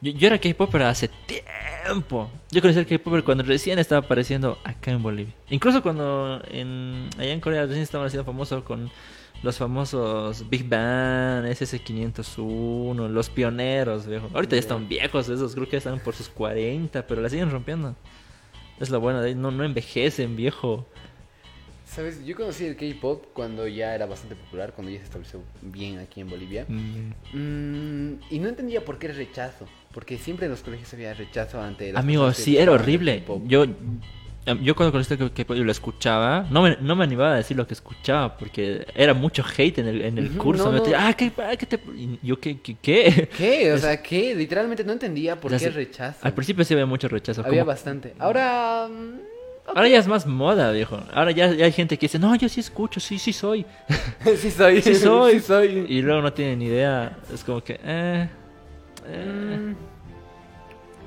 [0.00, 2.30] yo era K-Popper hace tiempo.
[2.52, 5.34] Yo conocí el K-Popper cuando recién estaba apareciendo acá en Bolivia.
[5.50, 8.90] Incluso cuando en, allá en Corea recién estaban haciendo famoso con
[9.42, 14.28] los famosos Big Bang, SS501, los pioneros, viejo.
[14.34, 17.50] Ahorita ya están viejos esos, creo que ya están por sus 40, pero la siguen
[17.50, 17.94] rompiendo.
[18.78, 20.86] Es lo bueno de no, no envejecen, viejo.
[21.86, 22.24] ¿Sabes?
[22.24, 26.20] Yo conocí el K-pop cuando ya era bastante popular, cuando ya se estableció bien aquí
[26.20, 26.64] en Bolivia.
[26.68, 27.12] Mm.
[27.32, 29.66] Mm, y no entendía por qué el rechazo.
[29.92, 33.24] Porque siempre en los colegios había rechazo ante las Amigo, personas que sí, era horrible.
[33.46, 33.66] Yo,
[34.62, 37.56] yo cuando conocí que, que yo lo escuchaba, no me, no me animaba a decir
[37.56, 40.64] lo que escuchaba porque era mucho hate en el, en el curso.
[40.66, 40.84] no, me no.
[40.84, 41.80] decía, ah, ¿qué, ah, qué te...?
[42.22, 42.58] yo, ¿qué?
[42.60, 42.76] ¿Qué?
[42.80, 43.28] qué?
[43.36, 43.72] ¿Qué?
[43.72, 44.34] O Es- sea, ¿qué?
[44.34, 46.18] Literalmente no entendía por O sea, qué rechazo.
[46.22, 47.40] Al principio sí había mucho rechazo.
[47.42, 48.14] Había como- bastante.
[48.18, 48.88] Ahora...
[48.88, 49.18] mm,
[49.72, 50.98] Ahora ya es más moda, viejo.
[51.14, 53.64] Ahora ya, ya hay gente que dice, no, yo sí escucho, sí, sí soy.
[54.36, 54.82] sí soy.
[54.82, 55.34] Sí soy.
[55.34, 55.86] sí soy.
[55.88, 57.16] Y luego no tienen ni idea.
[57.32, 58.28] Es como que, eh...
[59.06, 59.58] eh.
[59.60, 59.89] Mm.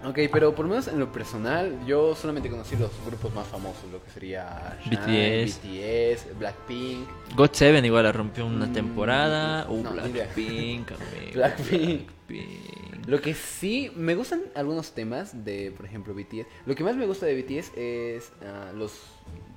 [0.06, 3.84] Ok, pero por lo menos en lo personal, yo solamente conocí los grupos más famosos,
[3.92, 5.62] lo que sería Shine, BTS.
[5.64, 9.66] BTS, Blackpink, God Seven igual la rompió una Mm, temporada.
[9.70, 9.92] Uh, no.
[9.94, 10.92] Blackpink.
[11.34, 12.10] Blackpink.
[12.28, 13.08] Blackpink.
[13.08, 16.48] Lo que sí, me gustan algunos temas de, por ejemplo, BTS.
[16.66, 19.00] Lo que más me gusta de BTS es ah, los,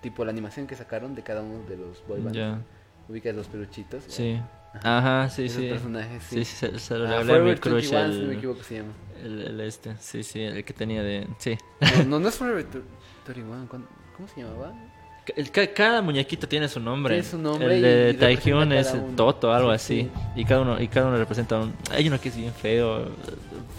[0.01, 2.37] tipo, la animación que sacaron de cada uno de los boy bands.
[2.37, 2.61] Ya,
[3.09, 4.05] Ubicas los peluchitos.
[4.09, 4.41] sí.
[4.83, 5.69] Ajá, sí, sí.
[5.69, 6.45] personajes, Sí, sí.
[6.45, 8.39] sí, se, se lo Ah, hablé a mi Forever crush 21, si no me el,
[8.39, 8.93] equivoco se llama.
[9.25, 9.97] el, el este.
[10.01, 11.27] Sí, sí, el que tenía de...
[11.39, 11.57] Sí.
[11.81, 12.67] No, no, no es Forever
[13.27, 14.73] 21, ¿cuán- ¿cómo se llamaba?
[15.75, 17.15] Cada muñequito tiene su nombre.
[17.17, 18.15] Tiene su nombre El de
[18.73, 19.17] es.
[19.17, 20.01] Toto, algo Sí, así.
[20.03, 20.11] sí.
[20.41, 21.75] Y cada uno y cada uno representa un...
[21.91, 23.09] Hay uno que es bien feo.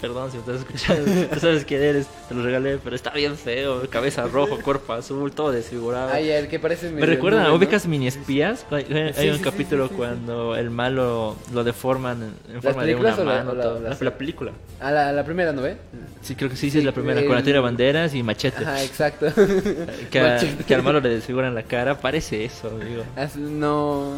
[0.00, 3.36] Perdón si me estás escuchando, tú sabes quién eres, te lo regalé, pero está bien
[3.36, 6.10] feo, cabeza rojo, cuerpo azul, todo desfigurado.
[6.12, 7.56] Ay, el que parece Me medio recuerda, nube, ¿no?
[7.56, 8.64] ubicas mini espías.
[8.70, 12.84] Hay, hay Sí, un sí, capítulo sí, cuando el malo lo deforman en, en forma
[12.84, 13.54] de una o mano.
[13.54, 14.52] la- la- La, la película.
[14.80, 15.76] A la, primera, ¿no ve?
[16.22, 18.62] Sí, creo que sí, sí, es la primera, con la tira banderas y machete.
[18.62, 19.26] Ajá, exacto.
[20.10, 23.02] que, a- que al malo le desfiguran la cara, parece eso, digo.
[23.16, 24.12] As- No.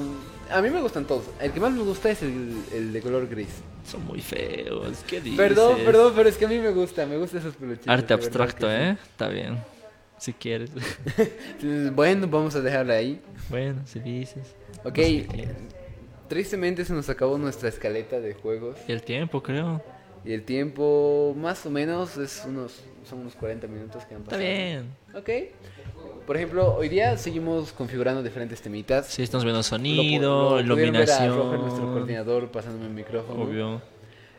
[0.52, 1.24] A mí me gustan todos.
[1.40, 3.48] El que más me gusta es el, el de color gris.
[3.86, 5.36] Son muy feos, ¿qué dices?
[5.38, 7.06] Perdón, perdón, pero es que a mí me gusta.
[7.06, 7.88] Me gustan esos peluchitos.
[7.88, 8.72] Arte abstracto, sí.
[8.74, 8.96] ¿eh?
[9.02, 9.58] Está bien.
[10.18, 10.70] Si quieres.
[11.94, 13.20] Bueno, vamos a dejarla ahí.
[13.48, 14.54] bueno, si dices.
[14.84, 14.98] Ok.
[16.28, 18.76] Tristemente se nos acabó nuestra escaleta de juegos.
[18.86, 19.82] Y el tiempo, creo.
[20.24, 24.36] Y el tiempo, más o menos, es unos, son unos 40 minutos que han Está
[24.36, 24.48] pasado.
[24.48, 24.94] bien.
[25.14, 25.30] Ok.
[26.30, 29.08] Por ejemplo, hoy día seguimos configurando diferentes temitas.
[29.08, 31.92] Sí, estamos viendo Lo sonido, lo pudieron ver a Roger, nuestro iluminación.
[31.92, 33.42] coordinador, pasándome el micrófono.
[33.42, 33.82] Obvio.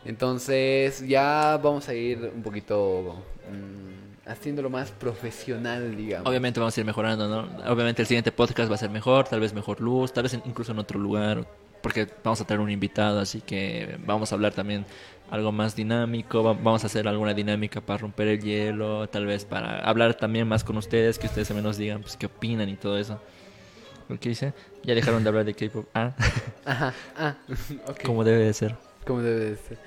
[0.05, 3.21] Entonces, ya vamos a ir un poquito
[3.51, 6.29] mm, haciéndolo más profesional, digamos.
[6.29, 7.69] Obviamente vamos a ir mejorando, ¿no?
[7.69, 10.71] Obviamente el siguiente podcast va a ser mejor, tal vez mejor luz, tal vez incluso
[10.71, 11.45] en otro lugar,
[11.81, 14.85] porque vamos a tener un invitado, así que vamos a hablar también
[15.31, 19.45] algo más dinámico, va- vamos a hacer alguna dinámica para romper el hielo, tal vez
[19.45, 22.75] para hablar también más con ustedes, que ustedes también nos digan pues qué opinan y
[22.75, 23.19] todo eso.
[24.19, 24.53] ¿Qué dice?
[24.83, 25.87] Ya dejaron de hablar de K-pop.
[25.93, 26.11] Ah,
[26.65, 27.35] Ajá, ah,
[27.87, 28.03] ok.
[28.03, 28.75] como debe de ser.
[29.07, 29.77] Como debe de ser.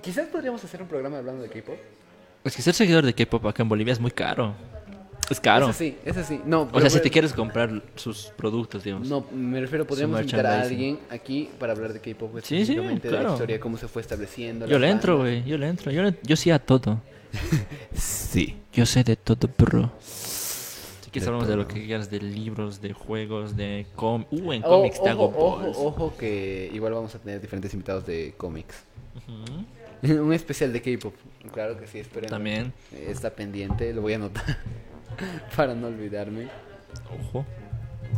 [0.00, 1.76] Quizás podríamos hacer un programa hablando de K-pop.
[2.44, 4.54] Es que ser seguidor de K-pop acá en Bolivia es muy caro.
[5.30, 5.70] Es caro.
[5.70, 6.40] Eso sí, eso sí.
[6.44, 9.08] No, O sea, si te quieres comprar sus productos, digamos.
[9.08, 13.00] No, me refiero, podríamos invitar a alguien aquí para hablar de K-pop Sí, sí, de
[13.00, 13.28] claro.
[13.28, 14.66] la historia, cómo se fue estableciendo.
[14.66, 15.42] Yo le entro, güey.
[15.44, 15.90] Yo le entro.
[15.90, 17.00] Yo, le- yo sí a todo.
[17.94, 18.56] Sí.
[18.72, 19.92] Yo sé de todo, perro.
[20.00, 24.62] Si quieres hablamos de lo que quieras, de libros, de juegos, de com Uh, en
[24.64, 28.34] Oh, cómics te ojo, hago ojo, ojo, que igual vamos a tener diferentes invitados de
[28.36, 28.74] cómics.
[30.02, 31.14] Un especial de K-pop.
[31.52, 32.28] Claro que sí, esperen.
[32.28, 32.72] También.
[32.92, 34.58] Está pendiente, lo voy a anotar.
[35.56, 36.48] para no olvidarme.
[37.28, 37.44] Ojo.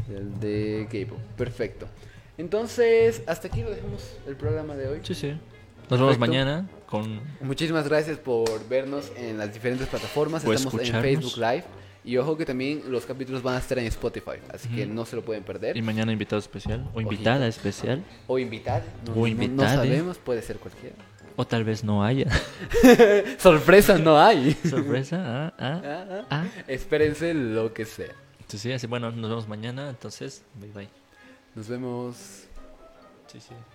[0.09, 1.18] El de K-pop.
[1.36, 1.86] Perfecto.
[2.38, 5.01] Entonces, hasta aquí lo dejamos el programa de hoy.
[5.03, 5.28] Sí, sí.
[5.88, 6.20] Nos vemos Perfecto.
[6.20, 7.20] mañana con...
[7.40, 10.44] Muchísimas gracias por vernos en las diferentes plataformas.
[10.44, 11.01] Estamos en.
[11.01, 11.64] Facebook Live.
[12.05, 14.38] Y ojo que también los capítulos van a estar en Spotify.
[14.53, 15.76] Así que no se lo pueden perder.
[15.76, 16.88] Y mañana invitado especial.
[16.94, 18.05] O invitada especial.
[18.28, 18.82] O invitar.
[19.07, 19.57] No, O no- no- invitade.
[19.57, 20.94] No sabemos, puede ser cualquiera.
[21.37, 22.26] O tal vez no haya.
[23.39, 24.53] Sorpresa no hay.
[24.68, 25.16] Sorpresa.
[25.24, 26.24] Ah, ah, Ah, ah.
[26.30, 26.45] ah.
[26.66, 28.12] Espérense lo que sea.
[28.37, 29.91] Entonces, sí, así, bueno, nos vemos mañana.
[29.91, 30.89] Entonces, bye bye.
[31.55, 32.45] Nos vemos.
[33.26, 33.55] Sí, sí.